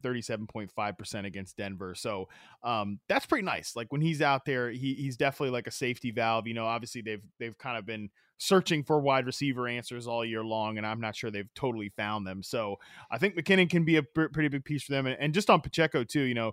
37.5% 0.00 1.24
against 1.24 1.56
Denver. 1.56 1.94
So 1.94 2.28
um, 2.62 3.00
that's 3.08 3.26
pretty 3.26 3.44
nice. 3.44 3.74
Like 3.74 3.90
when 3.90 4.00
he's 4.00 4.20
out 4.20 4.44
there, 4.44 4.70
he, 4.70 4.94
he's 4.94 5.16
definitely 5.16 5.50
like 5.50 5.66
a 5.66 5.70
safety 5.72 6.10
valve. 6.10 6.46
You 6.46 6.54
know, 6.54 6.66
obviously 6.66 7.00
they've 7.00 7.22
they've 7.38 7.56
kind 7.56 7.78
of 7.78 7.86
been 7.86 8.10
searching 8.36 8.84
for 8.84 9.00
wide 9.00 9.26
receiver 9.26 9.66
answers 9.66 10.06
all 10.06 10.24
year 10.24 10.44
long, 10.44 10.78
and 10.78 10.86
I'm 10.86 11.00
not 11.00 11.16
sure 11.16 11.30
they've 11.30 11.52
totally 11.54 11.88
found 11.96 12.26
them. 12.26 12.42
So 12.42 12.76
I 13.10 13.18
think 13.18 13.34
McKinnon 13.36 13.70
can 13.70 13.84
be 13.84 13.96
a 13.96 14.02
pr- 14.02 14.26
pretty 14.32 14.48
big 14.48 14.64
piece 14.64 14.82
for 14.84 14.92
them. 14.92 15.06
And, 15.06 15.16
and 15.18 15.34
just 15.34 15.50
on 15.50 15.60
Pacheco 15.60 16.04
too, 16.04 16.22
you 16.22 16.34
know, 16.34 16.52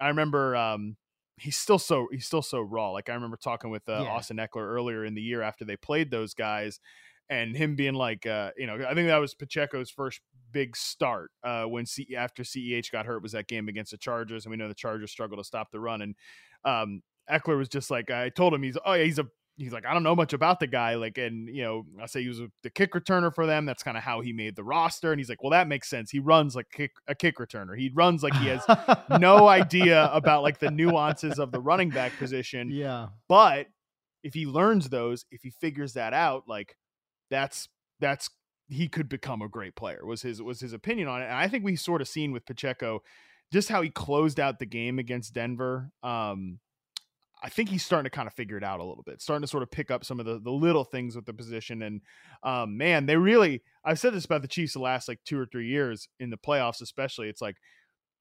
I 0.00 0.08
remember 0.08 0.56
um, 0.56 0.96
he's 1.36 1.56
still 1.56 1.78
so 1.78 2.08
he's 2.10 2.26
still 2.26 2.42
so 2.42 2.60
raw. 2.60 2.90
Like 2.90 3.08
I 3.08 3.14
remember 3.14 3.36
talking 3.36 3.70
with 3.70 3.88
uh, 3.88 4.02
Yeah. 4.02 4.10
Austin 4.10 4.36
Ekeler 4.38 4.66
earlier 4.66 5.04
in 5.04 5.14
the 5.14 5.22
year 5.22 5.42
after 5.42 5.64
they 5.64 5.76
played 5.76 6.10
those 6.10 6.34
guys, 6.34 6.80
and 7.28 7.56
him 7.56 7.74
being 7.74 7.94
like, 7.94 8.26
uh, 8.26 8.50
you 8.56 8.66
know, 8.66 8.74
I 8.86 8.94
think 8.94 9.08
that 9.08 9.16
was 9.16 9.34
Pacheco's 9.34 9.90
first 9.90 10.20
big 10.52 10.76
start 10.76 11.30
uh, 11.42 11.64
when 11.64 11.86
C- 11.86 12.14
after 12.16 12.42
CEH 12.42 12.90
got 12.90 13.06
hurt 13.06 13.22
was 13.22 13.32
that 13.32 13.48
game 13.48 13.68
against 13.68 13.90
the 13.92 13.98
Chargers, 13.98 14.44
and 14.44 14.50
we 14.50 14.56
know 14.56 14.68
the 14.68 14.74
Chargers 14.74 15.10
struggled 15.10 15.40
to 15.40 15.44
stop 15.44 15.70
the 15.70 15.80
run, 15.80 16.02
and 16.02 16.14
um, 16.64 17.02
Ekeler 17.30 17.58
was 17.58 17.68
just 17.68 17.90
like, 17.90 18.10
I 18.10 18.28
told 18.28 18.54
him 18.54 18.62
he's, 18.62 18.78
oh 18.84 18.92
yeah, 18.94 19.04
he's 19.04 19.18
a 19.18 19.26
he's 19.56 19.72
like, 19.72 19.86
I 19.86 19.94
don't 19.94 20.02
know 20.02 20.16
much 20.16 20.32
about 20.32 20.60
the 20.60 20.66
guy. 20.66 20.94
Like, 20.94 21.18
and 21.18 21.48
you 21.48 21.62
know, 21.62 21.86
I 22.02 22.06
say 22.06 22.22
he 22.22 22.28
was 22.28 22.40
a, 22.40 22.48
the 22.62 22.70
kick 22.70 22.92
returner 22.92 23.32
for 23.32 23.46
them. 23.46 23.66
That's 23.66 23.82
kind 23.82 23.96
of 23.96 24.02
how 24.02 24.20
he 24.20 24.32
made 24.32 24.56
the 24.56 24.64
roster. 24.64 25.12
And 25.12 25.20
he's 25.20 25.28
like, 25.28 25.42
well, 25.42 25.50
that 25.50 25.68
makes 25.68 25.88
sense. 25.88 26.10
He 26.10 26.18
runs 26.18 26.56
like 26.56 26.70
kick, 26.70 26.92
a 27.06 27.14
kick 27.14 27.38
returner. 27.38 27.78
He 27.78 27.90
runs 27.94 28.22
like 28.22 28.34
he 28.34 28.48
has 28.48 28.64
no 29.20 29.48
idea 29.48 30.10
about 30.12 30.42
like 30.42 30.58
the 30.58 30.70
nuances 30.70 31.38
of 31.38 31.52
the 31.52 31.60
running 31.60 31.90
back 31.90 32.16
position. 32.18 32.70
Yeah. 32.84 33.08
But 33.28 33.66
if 34.24 34.34
he 34.34 34.46
learns 34.46 34.88
those, 34.88 35.24
if 35.30 35.42
he 35.42 35.50
figures 35.50 35.92
that 35.92 36.12
out, 36.12 36.44
like 36.48 36.76
that's 37.34 37.68
that's 38.00 38.30
he 38.68 38.88
could 38.88 39.08
become 39.08 39.42
a 39.42 39.48
great 39.48 39.74
player. 39.74 40.06
Was 40.06 40.22
his 40.22 40.40
was 40.40 40.60
his 40.60 40.72
opinion 40.72 41.08
on 41.08 41.20
it. 41.20 41.26
And 41.26 41.34
I 41.34 41.48
think 41.48 41.64
we 41.64 41.76
sort 41.76 42.00
of 42.00 42.08
seen 42.08 42.32
with 42.32 42.46
Pacheco 42.46 43.02
just 43.52 43.68
how 43.68 43.82
he 43.82 43.90
closed 43.90 44.40
out 44.40 44.58
the 44.58 44.66
game 44.66 44.98
against 44.98 45.34
Denver. 45.34 45.90
Um, 46.02 46.60
I 47.42 47.50
think 47.50 47.68
he's 47.68 47.84
starting 47.84 48.10
to 48.10 48.16
kind 48.16 48.26
of 48.26 48.32
figure 48.32 48.56
it 48.56 48.64
out 48.64 48.80
a 48.80 48.84
little 48.84 49.02
bit, 49.02 49.20
starting 49.20 49.42
to 49.42 49.48
sort 49.48 49.62
of 49.62 49.70
pick 49.70 49.90
up 49.90 50.02
some 50.02 50.18
of 50.18 50.24
the, 50.24 50.38
the 50.38 50.50
little 50.50 50.84
things 50.84 51.14
with 51.14 51.26
the 51.26 51.34
position. 51.34 51.82
And 51.82 52.00
um, 52.42 52.78
man, 52.78 53.04
they 53.04 53.16
really, 53.16 53.62
I've 53.84 53.98
said 53.98 54.14
this 54.14 54.24
about 54.24 54.40
the 54.40 54.48
Chiefs 54.48 54.72
the 54.72 54.78
last 54.78 55.08
like 55.08 55.20
two 55.26 55.38
or 55.38 55.44
three 55.44 55.68
years 55.68 56.08
in 56.18 56.30
the 56.30 56.38
playoffs, 56.38 56.80
especially. 56.80 57.28
It's 57.28 57.42
like 57.42 57.56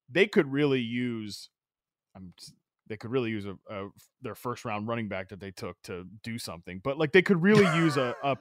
they 0.09 0.27
could 0.27 0.51
really 0.51 0.81
use, 0.81 1.49
um, 2.17 2.33
they 2.87 2.97
could 2.97 3.11
really 3.11 3.29
use 3.29 3.45
a, 3.45 3.55
a, 3.73 3.87
their 4.21 4.35
first 4.35 4.65
round 4.65 4.89
running 4.89 5.07
back 5.07 5.29
that 5.29 5.39
they 5.39 5.51
took 5.51 5.81
to 5.83 6.05
do 6.21 6.37
something, 6.37 6.81
but 6.83 6.97
like 6.97 7.13
they 7.13 7.21
could 7.21 7.41
really 7.41 7.65
use 7.77 7.95
a, 7.95 8.13
a 8.23 8.35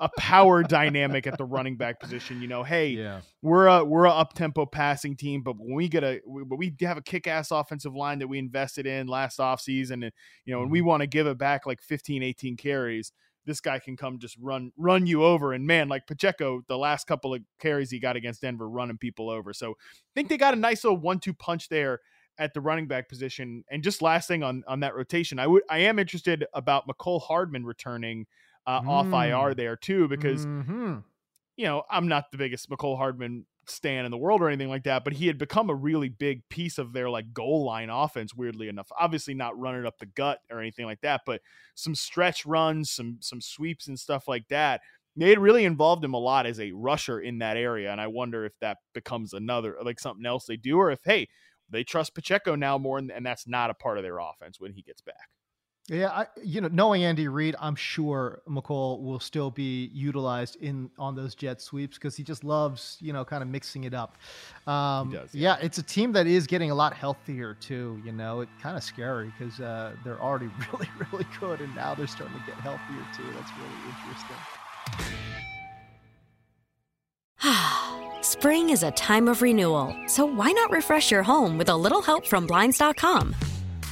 a 0.00 0.08
power 0.18 0.62
dynamic 0.62 1.26
at 1.26 1.38
the 1.38 1.44
running 1.44 1.76
back 1.76 2.00
position. 2.00 2.40
You 2.40 2.48
know, 2.48 2.62
hey, 2.62 2.90
Yeah. 2.90 3.20
we're 3.42 3.66
a 3.66 3.84
we're 3.84 4.04
a 4.04 4.10
up 4.10 4.34
tempo 4.34 4.66
passing 4.66 5.16
team, 5.16 5.42
but 5.42 5.56
when 5.58 5.74
we 5.74 5.88
get 5.88 6.04
a 6.04 6.20
we- 6.26 6.44
but 6.44 6.56
we 6.56 6.74
have 6.80 6.96
a 6.96 7.02
kick 7.02 7.26
ass 7.26 7.50
offensive 7.50 7.94
line 7.94 8.18
that 8.20 8.28
we 8.28 8.38
invested 8.38 8.86
in 8.86 9.06
last 9.06 9.38
offseason 9.38 10.04
and 10.04 10.12
you 10.44 10.54
know, 10.54 10.62
and 10.62 10.70
we 10.70 10.80
mm-hmm. 10.80 10.88
want 10.88 11.00
to 11.02 11.06
give 11.06 11.26
it 11.26 11.38
back 11.38 11.66
like 11.66 11.80
15, 11.82 12.22
18 12.22 12.56
carries. 12.56 13.12
This 13.44 13.60
guy 13.60 13.78
can 13.78 13.96
come 13.96 14.18
just 14.18 14.36
run 14.40 14.72
run 14.76 15.06
you 15.06 15.24
over. 15.24 15.52
And 15.52 15.66
man, 15.66 15.88
like 15.88 16.06
Pacheco, 16.06 16.62
the 16.66 16.78
last 16.78 17.06
couple 17.06 17.34
of 17.34 17.42
carries 17.60 17.90
he 17.90 18.00
got 18.00 18.16
against 18.16 18.42
Denver 18.42 18.68
running 18.68 18.98
people 18.98 19.30
over. 19.30 19.52
So 19.52 19.72
I 19.72 20.10
think 20.14 20.28
they 20.28 20.36
got 20.36 20.54
a 20.54 20.58
nice 20.58 20.84
little 20.84 20.98
one 20.98 21.20
two 21.20 21.34
punch 21.34 21.68
there 21.68 22.00
at 22.38 22.54
the 22.54 22.60
running 22.60 22.86
back 22.86 23.08
position. 23.08 23.64
And 23.70 23.82
just 23.82 24.02
last 24.02 24.28
thing 24.28 24.42
on 24.42 24.64
on 24.66 24.80
that 24.80 24.94
rotation, 24.94 25.38
I 25.38 25.46
would 25.46 25.62
I 25.70 25.78
am 25.78 25.98
interested 25.98 26.44
about 26.52 26.88
Mecole 26.88 27.22
Hardman 27.22 27.64
returning 27.64 28.26
uh, 28.66 28.80
off 28.86 29.12
IR 29.12 29.54
Mm. 29.54 29.54
there 29.54 29.76
too, 29.76 30.08
because 30.08 30.46
Mhm. 30.58 31.04
you 31.56 31.64
know, 31.64 31.84
I'm 31.90 32.08
not 32.08 32.30
the 32.30 32.38
biggest 32.38 32.68
Mecole 32.70 32.96
Hardman 32.96 33.46
stan 33.68 34.04
in 34.04 34.10
the 34.10 34.18
world 34.18 34.40
or 34.42 34.48
anything 34.48 34.68
like 34.68 34.84
that, 34.84 35.02
but 35.04 35.14
he 35.14 35.26
had 35.26 35.38
become 35.38 35.70
a 35.70 35.74
really 35.74 36.08
big 36.08 36.48
piece 36.48 36.78
of 36.78 36.92
their 36.92 37.10
like 37.10 37.32
goal 37.32 37.64
line 37.64 37.90
offense, 37.90 38.34
weirdly 38.34 38.68
enough. 38.68 38.88
Obviously 38.98 39.34
not 39.34 39.58
running 39.58 39.86
up 39.86 39.98
the 39.98 40.06
gut 40.06 40.40
or 40.50 40.60
anything 40.60 40.84
like 40.86 41.00
that, 41.00 41.22
but 41.26 41.40
some 41.74 41.94
stretch 41.94 42.46
runs, 42.46 42.90
some 42.90 43.18
some 43.20 43.40
sweeps 43.40 43.88
and 43.88 43.98
stuff 43.98 44.28
like 44.28 44.48
that. 44.48 44.82
They 45.16 45.30
had 45.30 45.38
really 45.38 45.64
involved 45.64 46.04
him 46.04 46.12
a 46.14 46.18
lot 46.18 46.46
as 46.46 46.60
a 46.60 46.72
rusher 46.72 47.18
in 47.20 47.38
that 47.38 47.56
area. 47.56 47.90
And 47.90 48.00
I 48.00 48.06
wonder 48.06 48.44
if 48.44 48.52
that 48.60 48.78
becomes 48.92 49.32
another 49.32 49.76
like 49.82 49.98
something 49.98 50.26
else 50.26 50.44
they 50.46 50.56
do, 50.58 50.76
or 50.78 50.90
if 50.90 51.00
hey, 51.04 51.28
they 51.68 51.82
trust 51.84 52.14
Pacheco 52.14 52.54
now 52.54 52.76
more 52.78 52.98
and, 52.98 53.10
and 53.10 53.24
that's 53.26 53.48
not 53.48 53.70
a 53.70 53.74
part 53.74 53.96
of 53.98 54.04
their 54.04 54.18
offense 54.18 54.60
when 54.60 54.72
he 54.74 54.82
gets 54.82 55.00
back. 55.00 55.30
Yeah, 55.88 56.08
I, 56.08 56.26
you 56.42 56.60
know, 56.60 56.68
knowing 56.72 57.04
Andy 57.04 57.28
Reid, 57.28 57.54
I'm 57.60 57.76
sure 57.76 58.42
Mecole 58.48 59.00
will 59.02 59.20
still 59.20 59.52
be 59.52 59.88
utilized 59.94 60.56
in 60.60 60.90
on 60.98 61.14
those 61.14 61.36
jet 61.36 61.60
sweeps 61.60 61.96
because 61.96 62.16
he 62.16 62.24
just 62.24 62.42
loves, 62.42 62.96
you 63.00 63.12
know, 63.12 63.24
kind 63.24 63.40
of 63.40 63.48
mixing 63.48 63.84
it 63.84 63.94
up. 63.94 64.18
Um, 64.66 65.12
does, 65.12 65.32
yeah. 65.32 65.58
it's 65.62 65.78
a 65.78 65.84
team 65.84 66.10
that 66.12 66.26
is 66.26 66.48
getting 66.48 66.72
a 66.72 66.74
lot 66.74 66.92
healthier 66.92 67.54
too. 67.54 68.02
You 68.04 68.10
know, 68.10 68.40
it's 68.40 68.50
kind 68.60 68.76
of 68.76 68.82
scary 68.82 69.32
because 69.38 69.60
uh, 69.60 69.92
they're 70.02 70.20
already 70.20 70.50
really, 70.72 70.88
really 71.12 71.26
good, 71.38 71.60
and 71.60 71.72
now 71.76 71.94
they're 71.94 72.08
starting 72.08 72.36
to 72.36 72.46
get 72.46 72.56
healthier 72.56 73.06
too. 73.16 73.22
That's 73.34 73.50
really 73.56 73.78
interesting. 73.90 74.36
Spring 78.22 78.70
is 78.70 78.82
a 78.82 78.90
time 78.92 79.28
of 79.28 79.40
renewal, 79.40 79.96
so 80.08 80.24
why 80.26 80.50
not 80.50 80.72
refresh 80.72 81.12
your 81.12 81.22
home 81.22 81.56
with 81.56 81.68
a 81.68 81.76
little 81.76 82.02
help 82.02 82.26
from 82.26 82.44
Blinds.com? 82.44 83.36